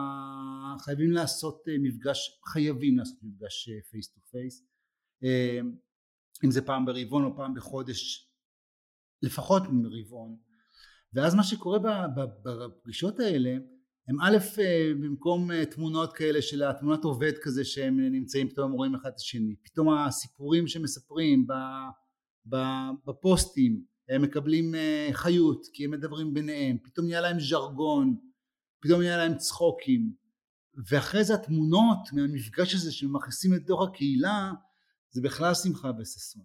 [0.80, 4.65] חייבים לעשות אה, מפגש חייבים לעשות מפגש face to face
[6.45, 8.29] אם זה פעם ברבעון או פעם בחודש
[9.21, 10.38] לפחות ברבעון
[11.13, 11.79] ואז מה שקורה
[12.43, 13.58] בפגישות האלה
[14.08, 14.38] הם א'
[14.99, 19.56] במקום אה, תמונות כאלה של התמונת עובד כזה שהם נמצאים פתאום רואים אחד את השני.
[19.63, 21.47] פתאום הסיפורים שמספרים
[23.06, 26.77] בפוסטים הם מקבלים אה, חיות כי הם מדברים ביניהם.
[26.84, 28.15] פתאום נהיה להם ז'רגון
[28.79, 30.13] פתאום נהיה להם צחוקים.
[30.89, 34.51] ואחרי זה התמונות מהמפגש הזה שמכניסים לתוך הקהילה
[35.13, 36.43] זה בכלל שמחה וששון.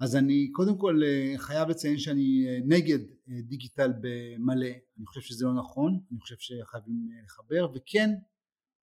[0.00, 4.66] אז אני קודם כל אה, חייב לציין שאני אה, נגד אה, דיגיטל במלא,
[4.98, 8.10] אני חושב שזה לא נכון, אני חושב שחייבים לחבר וכן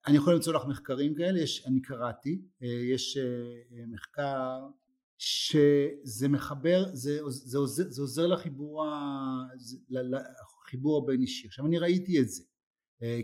[0.06, 2.42] אני יכול למצוא לך מחקרים כאלה, יש, אני קראתי,
[2.92, 3.18] יש
[3.86, 4.60] מחקר
[5.18, 8.86] שזה מחבר, זה, זה, עוזר, זה עוזר לחיבור,
[9.90, 11.46] לחיבור הבין אישי.
[11.46, 12.42] עכשיו אני ראיתי את זה,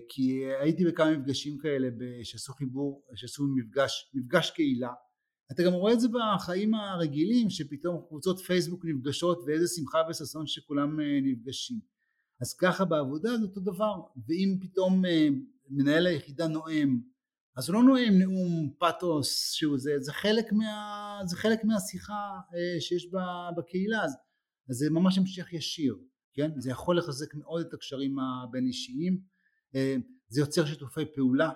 [0.08, 1.88] כי הייתי בכמה מפגשים כאלה
[2.22, 4.92] שעשו חיבור, שעשו מפגש, מפגש קהילה
[5.52, 11.00] אתה גם רואה את זה בחיים הרגילים שפתאום קבוצות פייסבוק נפגשות ואיזה שמחה וששון שכולם
[11.00, 11.80] אה, נפגשים.
[12.40, 15.28] אז ככה בעבודה זה אותו דבר ואם פתאום אה,
[15.68, 17.00] מנהל היחידה נואם
[17.56, 22.80] אז הוא לא נואם נאום פתוס שהוא זה, זה חלק, מה, זה חלק מהשיחה אה,
[22.80, 23.08] שיש
[23.56, 24.16] בקהילה אז,
[24.70, 25.96] אז זה ממש המשך ישיר
[26.32, 26.50] כן?
[26.56, 29.20] זה יכול לחזק מאוד את הקשרים הבין אישיים
[30.28, 31.50] זה יוצר שיתופי פעולה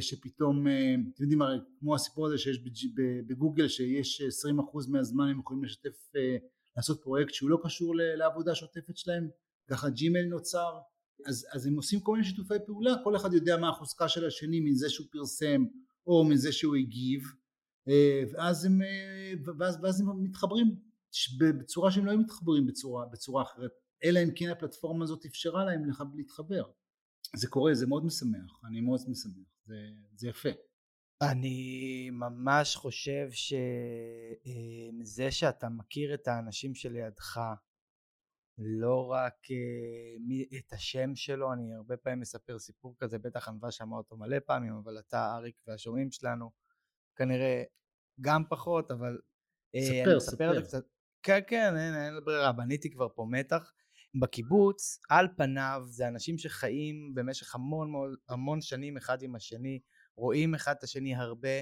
[0.00, 2.58] שפתאום, אה, אתם יודעים הרי כמו הסיפור הזה שיש
[3.26, 6.36] בגוגל שיש 20% מהזמן הם יכולים לשתף, אה,
[6.76, 9.28] לעשות פרויקט שהוא לא קשור לעבודה השוטפת שלהם,
[9.70, 10.78] ככה ג'ימייל נוצר,
[11.26, 14.60] אז, אז הם עושים כל מיני שיתופי פעולה, כל אחד יודע מה החוזקה של השני
[14.60, 15.64] מזה שהוא פרסם
[16.06, 17.22] או מזה שהוא הגיב,
[18.32, 18.80] ואז הם,
[19.58, 20.66] ואז, ואז הם מתחברים
[21.60, 23.70] בצורה שהם לא היו מתחברים בצורה, בצורה אחרת,
[24.04, 25.82] אלא אם כן הפלטפורמה הזאת אפשרה להם
[26.14, 26.62] להתחבר.
[27.36, 29.74] זה קורה, זה מאוד משמח, אני מאוד משמח, זה,
[30.16, 30.48] זה יפה.
[31.22, 37.40] אני ממש חושב שזה אה, שאתה מכיר את האנשים שלידך,
[38.58, 43.96] לא רק אה, את השם שלו, אני הרבה פעמים מספר סיפור כזה, בטח ענווה שמע
[43.96, 46.50] אותו מלא פעמים, אבל אתה, אריק והשומעים שלנו,
[47.16, 47.62] כנראה
[48.20, 49.18] גם פחות, אבל
[49.74, 50.62] אה, ספר, אני ספר.
[50.62, 50.84] קצת,
[51.22, 53.72] כן, כן, אין, אין ברירה, בניתי כבר פה מתח.
[54.14, 57.92] בקיבוץ על פניו זה אנשים שחיים במשך המון
[58.28, 59.80] המון שנים אחד עם השני,
[60.16, 61.60] רואים אחד את השני הרבה,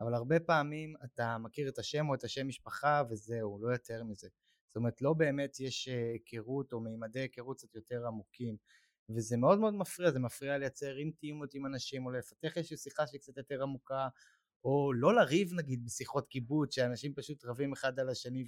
[0.00, 4.28] אבל הרבה פעמים אתה מכיר את השם או את השם משפחה וזהו, לא יותר מזה.
[4.68, 8.56] זאת אומרת לא באמת יש אה, היכרות או מימדי היכרות קצת יותר עמוקים
[9.16, 13.20] וזה מאוד מאוד מפריע, זה מפריע לייצר אינטימות עם אנשים או לפתח איזושהי שיחה שהיא
[13.20, 14.08] קצת יותר עמוקה
[14.64, 18.44] או לא לריב נגיד בשיחות קיבוץ שאנשים פשוט רבים אחד על השני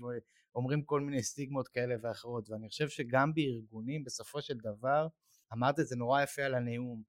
[0.54, 2.50] ואומרים כל מיני סטיגמות כאלה ואחרות.
[2.50, 5.06] ואני חושב שגם בארגונים בסופו של דבר
[5.52, 7.02] אמרת את זה נורא יפה על הנאום.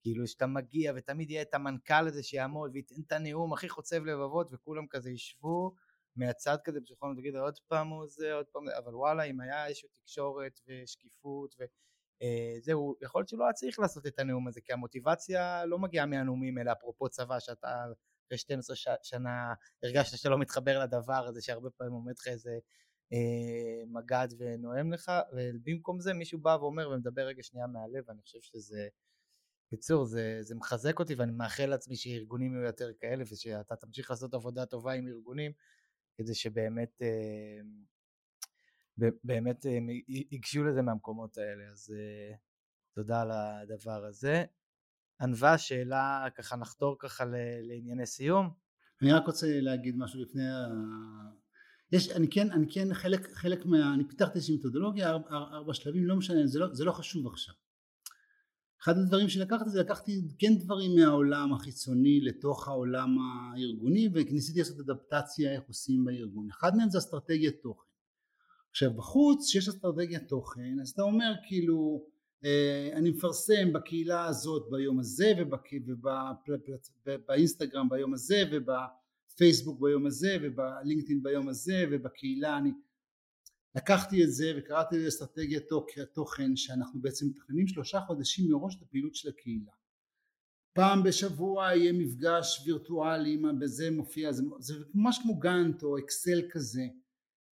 [0.00, 4.48] כאילו שאתה מגיע ותמיד יהיה את המנכ"ל הזה שיעמוד וייתן את הנאום הכי חוצב לבבות
[4.52, 5.74] וכולם כזה ישבו
[6.16, 9.88] מהצד כזה פסיכולוג תגיד עוד פעם הוא זה עוד פעם אבל וואלה אם היה איזושהי
[9.88, 14.72] תקשורת ושקיפות וזהו אה, יכול להיות שהוא לא היה צריך לעשות את הנאום הזה כי
[14.72, 17.86] המוטיבציה לא מגיעה מהנאומים אלא אפרופו צבא שאתה
[18.28, 22.58] אחרי 12 שנה הרגשת שאתה לא מתחבר לדבר הזה שהרבה פעמים עומד לך איזה
[23.12, 28.38] אה, מג"ד ונואם לך ובמקום זה מישהו בא ואומר ומדבר רגע שנייה מהלב ואני חושב
[28.40, 28.88] שזה
[29.66, 34.34] בקיצור זה, זה מחזק אותי ואני מאחל לעצמי שארגונים יהיו יותר כאלה ושאתה תמשיך לעשות
[34.34, 35.52] עבודה טובה עם ארגונים
[36.18, 37.60] כדי שבאמת אה,
[39.24, 41.94] באמת אה, ייגשו לזה מהמקומות האלה אז
[42.94, 44.44] תודה על הדבר הזה.
[45.20, 47.24] ענווה שאלה ככה נחתור ככה
[47.62, 48.50] לענייני סיום.
[49.02, 50.68] אני רק רוצה להגיד משהו לפני ה...
[51.92, 53.94] יש, אני כן, אני כן חלק, חלק מה...
[53.94, 57.54] אני פיתחתי איזושהי מתודולוגיה, ארבע, ארבע שלבים, לא משנה, זה לא, זה לא חשוב עכשיו.
[58.82, 65.52] אחד הדברים שלקחתי זה לקחתי כן דברים מהעולם החיצוני לתוך העולם הארגוני וניסיתי לעשות אדפטציה
[65.52, 66.48] איך עושים בארגון.
[66.50, 67.88] אחד מהם זה אסטרטגיית תוכן.
[68.70, 72.04] עכשיו בחוץ שיש אסטרטגיית תוכן אז אתה אומר כאילו
[72.92, 75.32] אני מפרסם בקהילה הזאת ביום הזה
[77.06, 82.58] ובאינסטגרם ביום הזה ובפייסבוק ביום הזה ובלינקדאין ביום הזה ובקהילה.
[82.58, 82.72] אני
[83.74, 85.64] לקחתי את זה וקראתי לזה אסטרטגיית
[86.12, 89.72] תוכן שאנחנו בעצם מתכננים שלושה חודשים מראש את הפעילות של הקהילה.
[90.72, 96.82] פעם בשבוע יהיה מפגש וירטואלי בזה מופיע זה, זה ממש כמו גאנט או אקסל כזה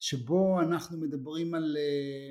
[0.01, 2.30] שבו אנחנו מדברים על אה,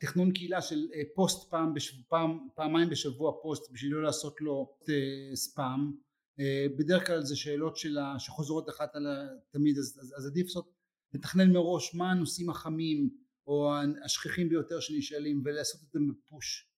[0.00, 4.76] תכנון קהילה של אה, פוסט פעם, בשבוע, פעם פעמיים בשבוע פוסט בשביל לא לעשות לו
[4.88, 5.92] אה, ספאם.
[6.40, 9.06] אה, בדרך כלל זה שאלות שלה שחוזרות אחת על
[9.50, 10.72] תמיד אז, אז, אז עדיף לעשות
[11.14, 13.10] לתכנן מראש מה הנושאים החמים
[13.46, 13.72] או
[14.04, 16.68] השכיחים ביותר שנשאלים ולעשות את זה בפוש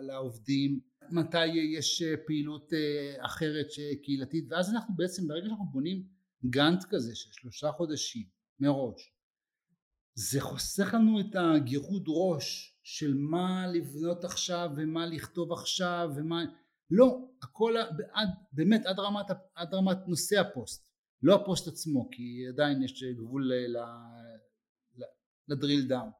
[0.00, 0.80] לעובדים.
[1.10, 2.72] מתי יש פעילות
[3.18, 3.66] אחרת
[4.02, 4.44] קהילתית?
[4.50, 6.02] ואז אנחנו בעצם ברגע שאנחנו בונים
[6.50, 8.24] גאנט כזה של שלושה חודשים
[8.60, 9.17] מראש
[10.20, 16.44] זה חוסך לנו את הגירוד ראש של מה לבנות עכשיו ומה לכתוב עכשיו ומה
[16.90, 17.74] לא הכל
[18.12, 20.88] עד, באמת עד רמת, עד רמת נושא הפוסט
[21.22, 23.52] לא הפוסט עצמו כי עדיין יש גבול
[25.48, 26.10] ל drill down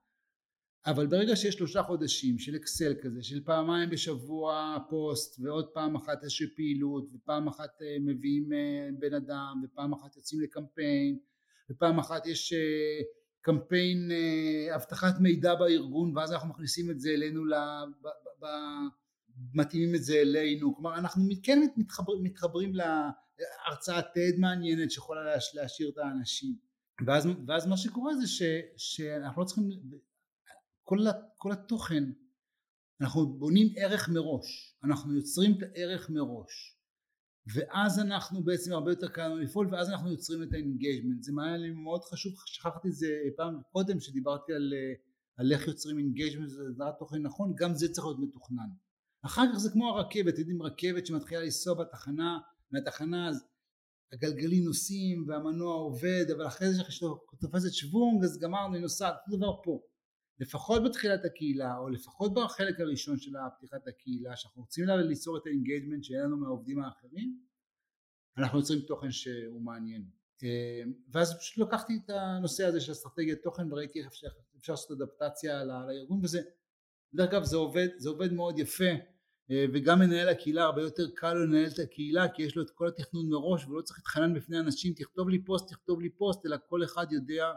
[0.87, 6.23] אבל ברגע שיש שלושה חודשים של אקסל כזה של פעמיים בשבוע פוסט ועוד פעם אחת
[6.23, 11.19] איזושהי פעילות ופעם אחת אה, מביאים אה, בן אדם ופעם אחת יוצאים לקמפיין
[11.71, 13.18] ופעם אחת יש אה,
[13.49, 17.43] קמפיין אה, אבטחת מידע בארגון ואז אנחנו מכניסים את זה אלינו,
[18.41, 18.47] ב,
[19.55, 25.21] מתאימים את זה אלינו, כלומר אנחנו כן מתחבר, מתחברים להרצאת TED מעניינת שיכולה
[25.55, 26.57] להשאיר את האנשים.
[27.07, 28.43] ואז, ואז מה שקורה זה ש,
[28.77, 29.71] שאנחנו לא צריכים,
[30.85, 30.99] כל,
[31.37, 32.05] כל התוכן
[33.01, 36.78] אנחנו בונים ערך מראש, אנחנו יוצרים את הערך מראש
[37.55, 41.33] ואז אנחנו בעצם הרבה יותר קל לנו לפעול ואז אנחנו יוצרים את ה engagement זה
[41.43, 44.73] היה לי מאוד חשוב שכחתי את זה פעם קודם שדיברתי על,
[45.37, 48.69] על איך יוצרים engagement דרך תוכן נכון גם זה צריך להיות מתוכנן.
[49.23, 52.39] אחר כך זה כמו הרכבת יודעים רכבת שמתחילה לנסוע בתחנה
[52.71, 53.45] מהתחנה אז
[54.13, 59.63] הגלגלים נוסעים והמנוע עובד אבל אחרי זה שתופסת שוונג אז גמרנו היא נוסעת אותו דבר
[59.65, 59.81] פה
[60.41, 65.52] לפחות בתחילת הקהילה או לפחות בחלק הראשון של פתיחת הקהילה שאנחנו רוצים ליצור את ה
[65.52, 67.49] engagement שאין לנו מהעובדים האחרים
[68.39, 70.05] אנחנו יוצרים תוכן שהוא מעניין.
[70.45, 70.82] אה,
[71.12, 74.28] ואז פשוט לקחתי את הנושא הזה של אסטרטגיית תוכן וראיתי איך אפשר,
[74.59, 76.41] אפשר לעשות אדפטציה לארגון וזה
[77.14, 78.91] דרך אגב זה עובד, זה עובד מאוד יפה
[79.51, 82.70] אה, וגם מנהל הקהילה הרבה יותר קל לו לנהל את הקהילה כי יש לו את
[82.70, 86.57] כל התכנון מראש ולא צריך להתחנן בפני אנשים תכתוב לי פוסט תכתוב לי פוסט אלא
[86.68, 87.53] כל אחד יודע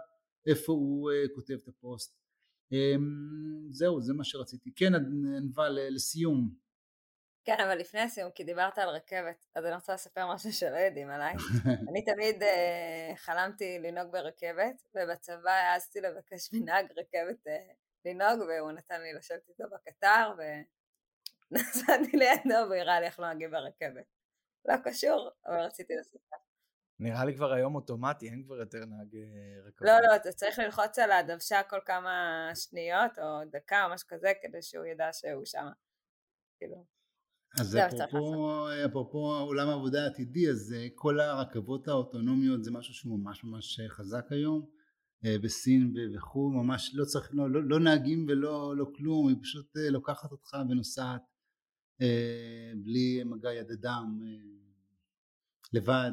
[0.45, 2.15] איפה הוא אה, כותב את הפוסט.
[2.15, 2.20] אמ,
[3.69, 4.71] זהו זה מה שרציתי.
[4.75, 6.61] כן ענווה לסיום.
[7.43, 11.09] כן אבל לפני הסיום כי דיברת על רכבת אז אני רוצה לספר משהו שלא יודעים
[11.09, 11.33] עליי.
[11.89, 19.01] אני תמיד uh, חלמתי לנהוג ברכבת ובצבא העזתי לבקש מנהג רכבת uh, לנהוג והוא נתן
[19.01, 20.33] לי לשבת איתו בקטר
[21.51, 24.05] ונסעתי לידו והוא הראה לי איך נוהגים ברכבת.
[24.65, 26.35] לא קשור אבל רציתי לספר
[27.01, 29.87] נראה לי כבר היום אוטומטי, אין כבר יותר נהג אה, רכבות.
[29.87, 34.31] לא, לא, אתה צריך ללחוץ על הדוושה כל כמה שניות או דקה או משהו כזה
[34.41, 35.67] כדי שהוא ידע שהוא שם.
[36.57, 36.85] כאילו.
[37.59, 43.43] אז אפרופו, אפרופו עולם העבודה העתידי, אז אה, כל הרכבות האוטונומיות זה משהו שהוא ממש
[43.43, 44.81] ממש אה, חזק היום.
[45.43, 50.31] בסין וכו', ממש לא צריך, לא, לא, לא נהגים ולא לא כלום, היא פשוט לוקחת
[50.31, 51.21] אותך ונוסעת
[52.83, 54.19] בלי מגע יד אדם,
[55.73, 56.11] לבד,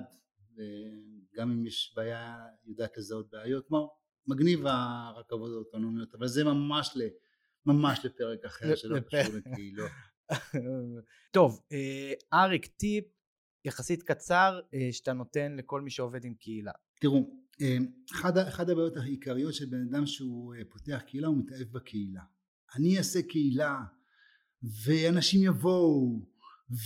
[0.58, 3.90] וגם אם יש בעיה יודעת לזהות בעיות, כמו
[4.26, 7.02] מגניב הרכבות האוטונומיות, אבל זה ממש, ל,
[7.66, 9.90] ממש לפרק אחר שלא קשור לקהילות.
[11.36, 13.04] טוב, אה, אריק, טיפ
[13.64, 16.72] יחסית קצר אה, שאתה נותן לכל מי שעובד עם קהילה.
[17.00, 17.30] תראו,
[17.60, 17.76] אה,
[18.12, 22.22] אחד, אחד הבעיות העיקריות של בן אדם שהוא פותח קהילה הוא מתאהב בקהילה.
[22.76, 23.80] אני אעשה קהילה
[24.84, 26.20] ואנשים יבואו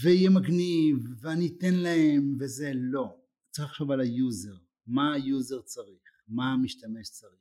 [0.03, 3.22] ויהיה מגניב ואני אתן להם וזה לא.
[3.53, 4.55] צריך לחשוב על ה user,
[4.87, 7.33] מה ה user צריך, מה המשתמש צריך.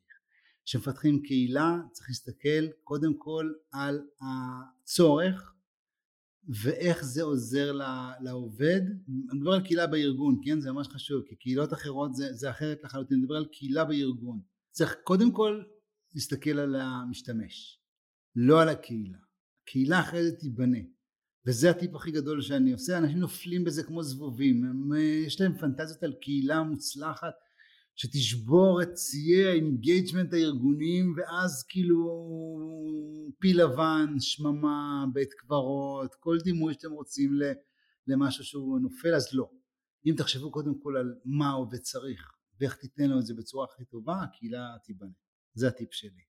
[0.65, 5.53] כשמפתחים קהילה צריך להסתכל קודם כל על הצורך
[6.47, 7.71] ואיך זה עוזר
[8.21, 8.81] לעובד,
[9.31, 10.61] אני מדבר על קהילה בארגון, כן?
[10.61, 14.41] זה ממש חשוב, כי קהילות אחרות זה, זה אחרת לחלוטין, אני מדבר על קהילה בארגון.
[14.71, 15.63] צריך קודם כל
[16.13, 17.79] להסתכל על המשתמש,
[18.35, 19.17] לא על הקהילה.
[19.65, 20.79] קהילה אחרי זה תיבנה,
[21.45, 24.89] וזה הטיפ הכי גדול שאני עושה, אנשים נופלים בזה כמו זבובים, הם,
[25.25, 27.33] יש להם פנטזיות על קהילה מוצלחת
[27.95, 31.97] שתשבור את שיאי ה engagement הארגוניים ואז כאילו
[33.39, 37.39] פיל לבן, שממה, בית קברות, כל דימוי שאתם רוצים
[38.07, 39.49] למשהו שהוא נופל אז לא.
[40.05, 43.85] אם תחשבו קודם כל על מה עובד צריך ואיך תיתן לו את זה בצורה הכי
[43.85, 45.11] טובה, הקהילה תיבנה.
[45.53, 46.23] זה הטיפ שלי.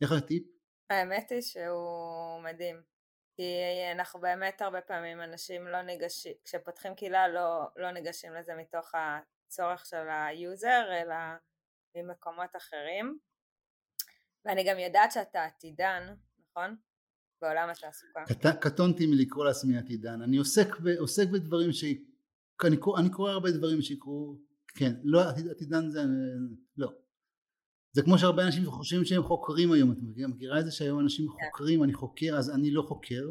[0.00, 0.42] איך הטיפ?
[0.90, 2.93] האמת היא שהוא מדהים.
[3.36, 3.42] כי
[3.92, 9.86] אנחנו באמת הרבה פעמים אנשים לא ניגשים, כשפותחים קהילה לא, לא ניגשים לזה מתוך הצורך
[9.86, 11.14] של ה user אלא
[11.94, 13.18] ממקומות אחרים
[14.44, 16.14] ואני גם יודעת שאתה עתידן,
[16.50, 16.76] נכון?
[17.42, 18.24] בעולם התעסוקה.
[18.26, 21.84] קט, קטונתי מלקרוא לעצמי עתידן, אני עוסק, ב, עוסק בדברים ש...
[22.64, 24.38] אני, אני קורא הרבה דברים שיקרו,
[24.78, 25.20] כן, לא
[25.50, 26.00] עתידן זה,
[26.76, 26.92] לא.
[27.94, 29.96] זה כמו שהרבה אנשים חושבים שהם חוקרים היום, את
[30.28, 31.32] מכירה את זה שהיום אנשים כן.
[31.32, 33.30] חוקרים, אני חוקר, אז אני לא חוקר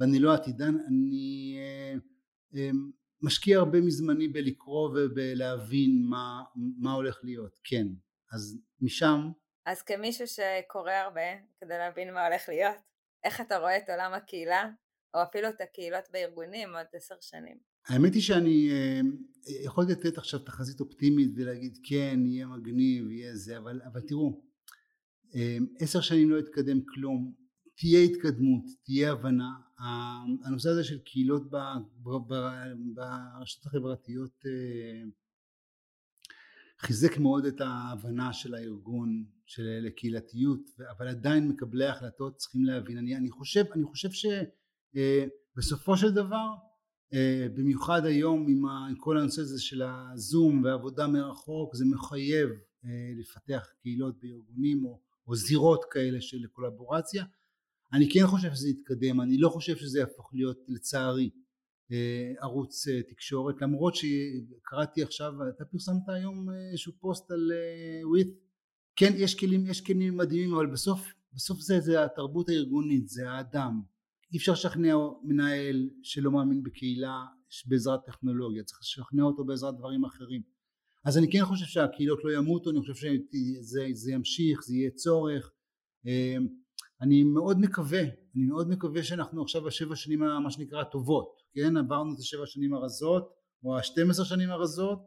[0.00, 1.94] ואני לא עתידן, אני אה,
[2.56, 2.70] אה,
[3.22, 6.42] משקיע הרבה מזמני בלקרוא ובלהבין מה,
[6.78, 7.86] מה הולך להיות, כן.
[8.32, 9.30] אז משם...
[9.66, 11.30] אז כמישהו שקורא הרבה
[11.60, 12.76] כדי להבין מה הולך להיות,
[13.24, 14.70] איך אתה רואה את עולם הקהילה,
[15.14, 17.58] או אפילו את הקהילות בארגונים עוד עשר שנים?
[17.88, 19.00] האמת היא שאני אה,
[19.64, 24.42] יכולתי לתת עכשיו תחזית אופטימית ולהגיד כן, יהיה מגניב, יהיה זה, אבל, אבל תראו,
[25.34, 27.32] אה, עשר שנים לא התקדם כלום,
[27.76, 29.50] תהיה התקדמות, תהיה הבנה,
[30.44, 31.42] הנושא הזה של קהילות
[32.94, 35.02] ברשתות החברתיות אה,
[36.78, 42.98] חיזק מאוד את ההבנה של הארגון של לקהילתיות אבל עדיין מקבלי ההחלטות צריכים להבין.
[42.98, 44.65] אני, אני חושב אני חושב שבסופו
[44.96, 45.24] אה,
[45.96, 46.46] של דבר
[47.14, 48.62] אה, במיוחד היום עם,
[48.96, 52.48] כל הנושא הזה של הזום ועבודה מרחוק זה מחייב
[53.20, 57.24] לפתח קהילות בארגונים או, או זירות כאלה של קולבורציה.
[57.92, 61.30] אני כן חושב שזה יתקדם, אני לא חושב שזה יהפוך להיות לצערי
[61.92, 67.52] אה, ערוץ אה, תקשורת למרות שקראתי עכשיו, אתה פרסמת היום אה, איזשהו פוסט על
[68.04, 68.28] וויט,
[68.96, 73.82] כן יש כלים, יש כלים מדהימים אבל בסוף, בסוף זה, זה התרבות הארגונית, זה האדם,
[74.32, 77.24] אי אפשר לשכנע מנהל שלא מאמין בקהילה
[77.66, 80.42] בעזרת טכנולוגיה, צריך לשכנע אותו בעזרת דברים אחרים
[81.04, 85.52] אז אני כן חושב שהקהילות לא ימותו, אני חושב שזה ימשיך, זה יהיה צורך
[87.00, 91.76] אני מאוד מקווה, אני מאוד מקווה שאנחנו עכשיו בשבע שנים מה שנקרא הטובות, כן?
[91.76, 93.32] עברנו את השבע שנים הרזות
[93.64, 94.98] או השתים עשר שנים הרזות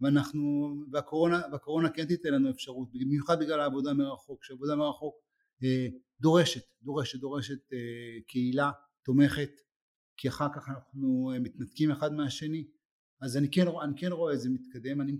[0.00, 5.14] ואנחנו, והקורונה, והקורונה כן תיתן לנו אפשרות, במיוחד בגלל העבודה מרחוק, שעבודה מרחוק
[6.20, 8.70] דורשת, דורשת, דורשת אה, קהילה
[9.04, 9.50] תומכת,
[10.16, 12.66] כי אחר כך אנחנו אה, מתנתקים אחד מהשני,
[13.22, 15.12] אז אני כן, אני כן רואה את זה מתקדם, אני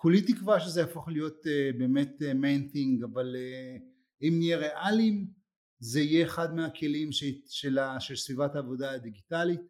[0.00, 3.76] כולי תקווה שזה יהפוך להיות אה, באמת מיין אה, thing, אבל אה,
[4.22, 5.32] אם נהיה ריאליים
[5.78, 9.60] זה יהיה אחד מהכלים של, של, של סביבת העבודה הדיגיטלית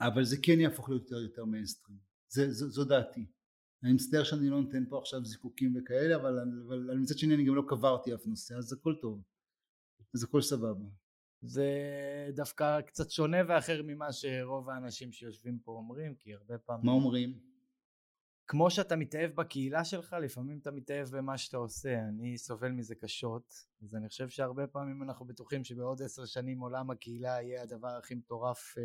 [0.00, 1.98] אבל זה כן יהפוך להיות יותר מיינסטרים
[2.48, 3.26] זו דעתי
[3.82, 7.44] אני מצטער שאני לא נותן פה עכשיו זיקוקים וכאלה אבל, אבל, אבל מצד שני אני
[7.44, 9.22] גם לא קברתי אף נושא אז הכל טוב
[10.14, 10.84] אז הכל סבבה
[11.42, 11.70] זה
[12.34, 17.38] דווקא קצת שונה ואחר ממה שרוב האנשים שיושבים פה אומרים כי הרבה פעמים מה אומרים?
[18.48, 21.98] כמו שאתה מתאהב בקהילה שלך, לפעמים אתה מתאהב במה שאתה עושה.
[22.08, 26.90] אני סובל מזה קשות, אז אני חושב שהרבה פעמים אנחנו בטוחים שבעוד עשר שנים עולם
[26.90, 28.80] הקהילה יהיה הדבר הכי מטורף uh,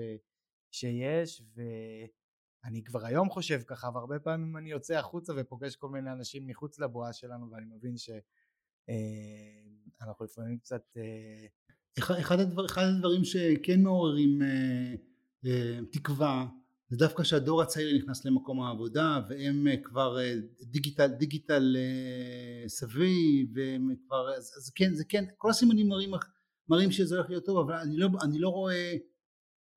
[0.71, 1.41] שיש,
[2.63, 6.79] ואני כבר היום חושב ככה, והרבה פעמים אני יוצא החוצה ופוגש כל מיני אנשים מחוץ
[6.79, 8.25] לבועה שלנו, ואני מבין שאנחנו
[10.21, 10.83] אה, לפעמים קצת...
[10.95, 11.99] Uh...
[11.99, 15.45] אחד, הדבר, אחד הדברים שכן מעוררים uh,
[15.91, 16.47] תקווה
[16.91, 23.47] זה דווקא שהדור הצעיר נכנס למקום העבודה והם אה, כבר אה, דיגיטל דיגיטל אה, סבי
[23.53, 26.11] והם כבר אז, אז כן זה כן כל הסימנים מראים,
[26.69, 28.95] מראים שזה הולך להיות טוב אבל אני לא, אני לא רואה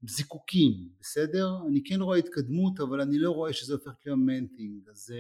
[0.08, 1.48] זיקוקים בסדר?
[1.68, 5.14] אני כן רואה התקדמות אבל אני לא רואה שזה הופך להיות מנטינג אז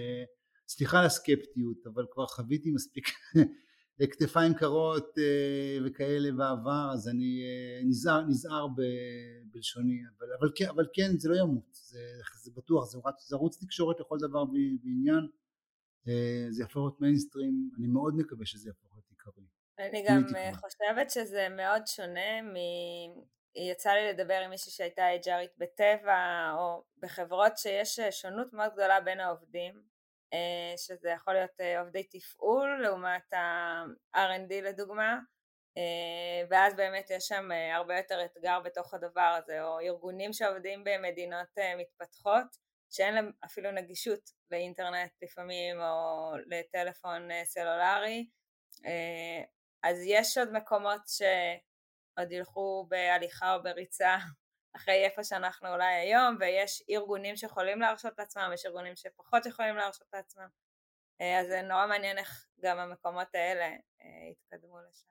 [0.68, 3.08] סליחה על הסקפטיות אבל כבר חוויתי מספיק
[4.12, 5.14] כתפיים קרות
[5.86, 7.42] וכאלה בעבר אז אני
[7.84, 8.66] נזהר, נזהר
[9.52, 11.98] בלשוני אבל, אבל, כן, אבל כן זה לא ימות זה,
[12.42, 15.28] זה בטוח זה, זה ערוץ תקשורת לכל דבר ועניין
[16.50, 19.44] זה יהפוך להיות מיינסטרים אני מאוד מקווה שזה יהפוך להיות עיקרי.
[19.78, 20.22] אני גם
[20.54, 22.54] חושבת שזה מאוד שונה מ...
[23.56, 29.20] יצא לי לדבר עם מישהי שהייתה אייג'רית בטבע או בחברות שיש שונות מאוד גדולה בין
[29.20, 29.82] העובדים
[30.34, 35.18] אה, שזה יכול להיות אה, עובדי תפעול לעומת ה-R&D לדוגמה
[35.76, 41.48] אה, ואז באמת יש שם הרבה יותר אתגר בתוך הדבר הזה או ארגונים שעובדים במדינות
[41.78, 42.46] מתפתחות
[42.90, 48.26] שאין להם אפילו נגישות לאינטרנט לפעמים או לטלפון סלולרי
[49.82, 51.00] אז יש עוד מקומות
[52.14, 54.16] שעוד ילכו בהליכה או בריצה
[54.76, 60.08] אחרי איפה שאנחנו אולי היום, ויש ארגונים שיכולים להרשות לעצמם, יש ארגונים שפחות יכולים להרשות
[60.12, 60.48] לעצמם,
[61.20, 65.08] אה, אז זה נורא מעניין איך גם המקומות האלה אה, יתקדמו לשם.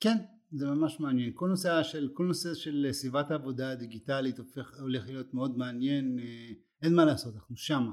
[0.00, 0.16] כן,
[0.52, 1.32] זה ממש מעניין.
[1.34, 6.54] כל נושא של, כל נושא של סביבת העבודה הדיגיטלית הופך, הולך להיות מאוד מעניין, אה,
[6.82, 7.92] אין מה לעשות, אנחנו שמה.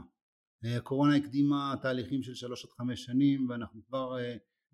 [0.78, 4.18] הקורונה הקדימה תהליכים של שלוש עד חמש שנים ואנחנו כבר,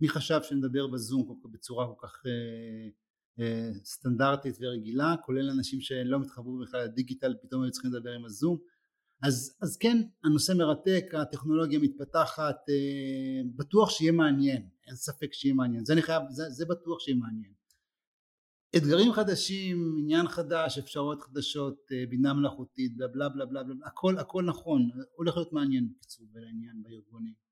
[0.01, 2.23] מי חשב שנדבר בזום בצורה כל כך
[3.39, 8.57] אה, סטנדרטית ורגילה כולל אנשים שלא מתחברו בכלל לדיגיטל פתאום היו צריכים לדבר עם הזום.
[9.23, 15.85] אז, אז כן הנושא מרתק הטכנולוגיה מתפתחת אה, בטוח שיהיה מעניין אין ספק שיהיה מעניין.
[15.85, 17.53] זה אני חייב זה, זה בטוח שיהיה מעניין.
[18.77, 24.43] אתגרים חדשים עניין חדש אפשרויות חדשות אה, בינה מלאכותית בלה בלה בלה בלה הכל הכל
[24.43, 27.48] נכון הולך להיות מעניין בקיצור בעניין בארגונים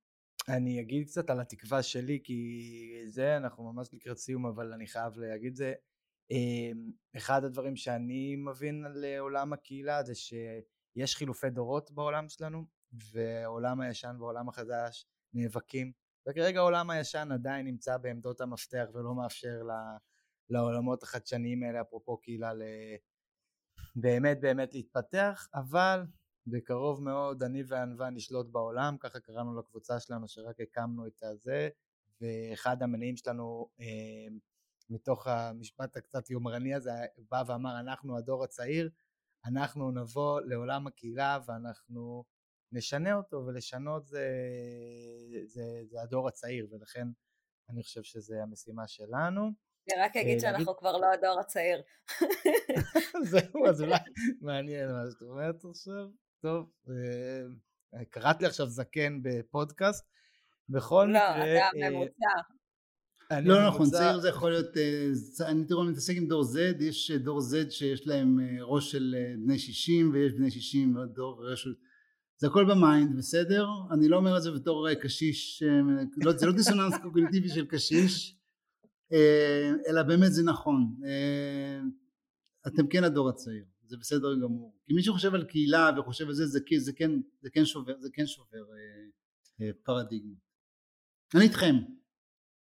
[0.49, 5.17] אני אגיד קצת על התקווה שלי, כי זה, אנחנו ממש לקראת סיום, אבל אני חייב
[5.17, 5.73] להגיד זה.
[6.31, 12.65] אמ, אחד הדברים שאני מבין על עולם הקהילה זה שיש חילופי דורות בעולם שלנו,
[13.13, 15.91] ועולם הישן ועולם החדש נאבקים,
[16.29, 19.61] וכרגע העולם הישן עדיין נמצא בעמדות המפתח ולא מאפשר
[20.49, 22.51] לעולמות החדשניים האלה, אפרופו קהילה,
[23.95, 26.05] באמת באמת להתפתח, אבל
[26.47, 31.69] בקרוב מאוד אני וענווה נשלוט בעולם, ככה קראנו לקבוצה שלנו שרק הקמנו את הזה,
[32.21, 34.35] ואחד המניעים שלנו אה,
[34.89, 36.91] מתוך המשפט הקצת יומרני הזה
[37.31, 38.89] בא ואמר אנחנו הדור הצעיר,
[39.45, 42.23] אנחנו נבוא לעולם הקהילה ואנחנו
[42.71, 44.27] נשנה אותו ולשנות זה,
[45.45, 47.07] זה, זה הדור הצעיר ולכן
[47.69, 49.51] אני חושב שזה המשימה שלנו.
[49.93, 51.81] אני רק אגיד אה, שאנחנו כבר לא הדור הצעיר.
[53.31, 53.97] זהו, אז אולי
[54.41, 56.07] מעניין מה שאת אומרת עכשיו.
[56.41, 60.05] טוב, אה, קראת לי עכשיו זקן בפודקאסט.
[60.69, 61.37] בכל לא, מקרה...
[61.37, 62.31] לא, אתה אה, ממוצע.
[63.41, 67.11] לא נכון, צעיר זה יכול להיות, אה, אני תראו, אני מתעסק עם דור Z, יש
[67.11, 69.15] דור Z שיש להם ראש של
[69.45, 71.67] בני 60 ויש בני 60 ודור ראש
[72.39, 73.67] זה הכל ב mind, בסדר?
[73.91, 75.63] אני לא אומר את זה בתור קשיש,
[76.17, 78.35] לא, זה לא דיסוננס קוגניטיבי של קשיש,
[79.87, 80.95] אלא באמת זה נכון.
[82.67, 83.65] אתם כן הדור הצעיר.
[83.87, 84.75] זה בסדר גמור.
[84.85, 87.11] כי מי שחושב על קהילה וחושב על זה, זה, זה, כן,
[87.41, 90.35] זה כן שובר, זה כן שובר אה, אה, פרדיגמה.
[91.35, 91.75] אני איתכם.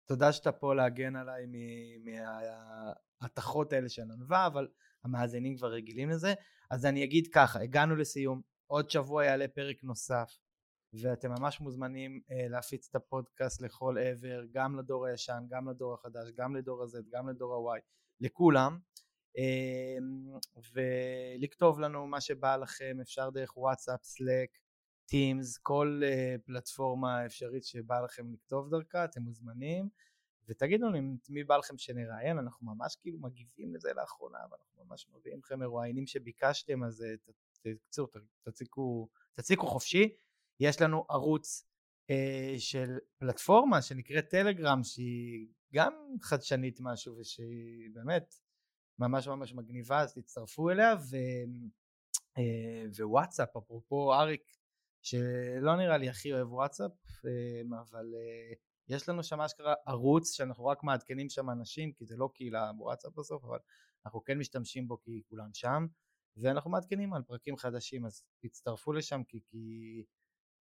[0.07, 1.47] תודה שאתה פה להגן עליי
[3.21, 4.69] מההתכות האלה של ענווה, אבל
[5.05, 6.35] המאזינים כבר רגילים לזה.
[6.71, 10.39] אז אני אגיד ככה, הגענו לסיום, עוד שבוע יעלה פרק נוסף,
[11.03, 16.31] ואתם ממש מוזמנים אה, להפיץ את הפודקאסט לכל עבר, גם לדור הישן, גם לדור החדש,
[16.37, 17.81] גם לדור ה-Z, גם לדור ה-Y,
[18.21, 18.79] לכולם.
[19.37, 20.39] אמ,
[20.73, 24.59] ולכתוב לנו מה שבא לכם, אפשר דרך וואטסאפ, סלאק,
[25.07, 29.89] טימס, כל אה, פלטפורמה אפשרית שבא לכם לכתוב דרכה, אתם מוזמנים,
[30.49, 35.39] ותגידו אם מי בא לכם שנראיין, אנחנו ממש כאילו מגיבים לזה לאחרונה, ואנחנו ממש מביאים
[35.39, 37.05] לכם מרואיינים שביקשתם, אז
[37.63, 38.07] תקצרו,
[38.43, 40.17] תציקו, תציקו חופשי.
[40.61, 41.67] יש לנו ערוץ
[42.11, 48.35] אה, של פלטפורמה שנקראת טלגרם, שהיא גם חדשנית משהו, ושהיא באמת
[48.99, 51.17] ממש ממש מגניבה אז תצטרפו אליה ו...
[52.39, 54.43] אה, ווואטסאפ אפרופו אריק
[55.03, 56.93] שלא נראה לי הכי אוהב וואטסאפ
[57.27, 58.55] אה, אבל אה,
[58.89, 63.13] יש לנו שם אשכרה ערוץ שאנחנו רק מעדכנים שם אנשים כי זה לא קהילה בוואטסאפ
[63.13, 63.59] בסוף אבל
[64.07, 65.87] אנחנו כן משתמשים בו כי כולם שם
[66.37, 70.05] ואנחנו מעדכנים על פרקים חדשים אז תצטרפו לשם כי, כי,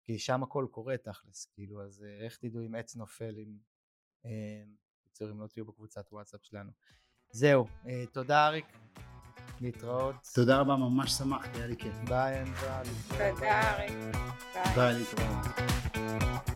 [0.03, 3.57] כי שם הכל קורה תכלס כאילו אז איך תדעו אם עץ נופל אם
[5.21, 6.71] אם לא תהיו בקבוצת וואטסאפ שלנו
[7.31, 8.65] זהו, אה, תודה אריק,
[9.61, 10.15] להתראות.
[10.33, 11.93] תודה רבה, ממש שמחתי, היה לי כיף.
[12.07, 12.81] ביי, אנדרה.
[13.07, 13.93] תודה אריק.
[14.75, 16.50] ביי, להתראות.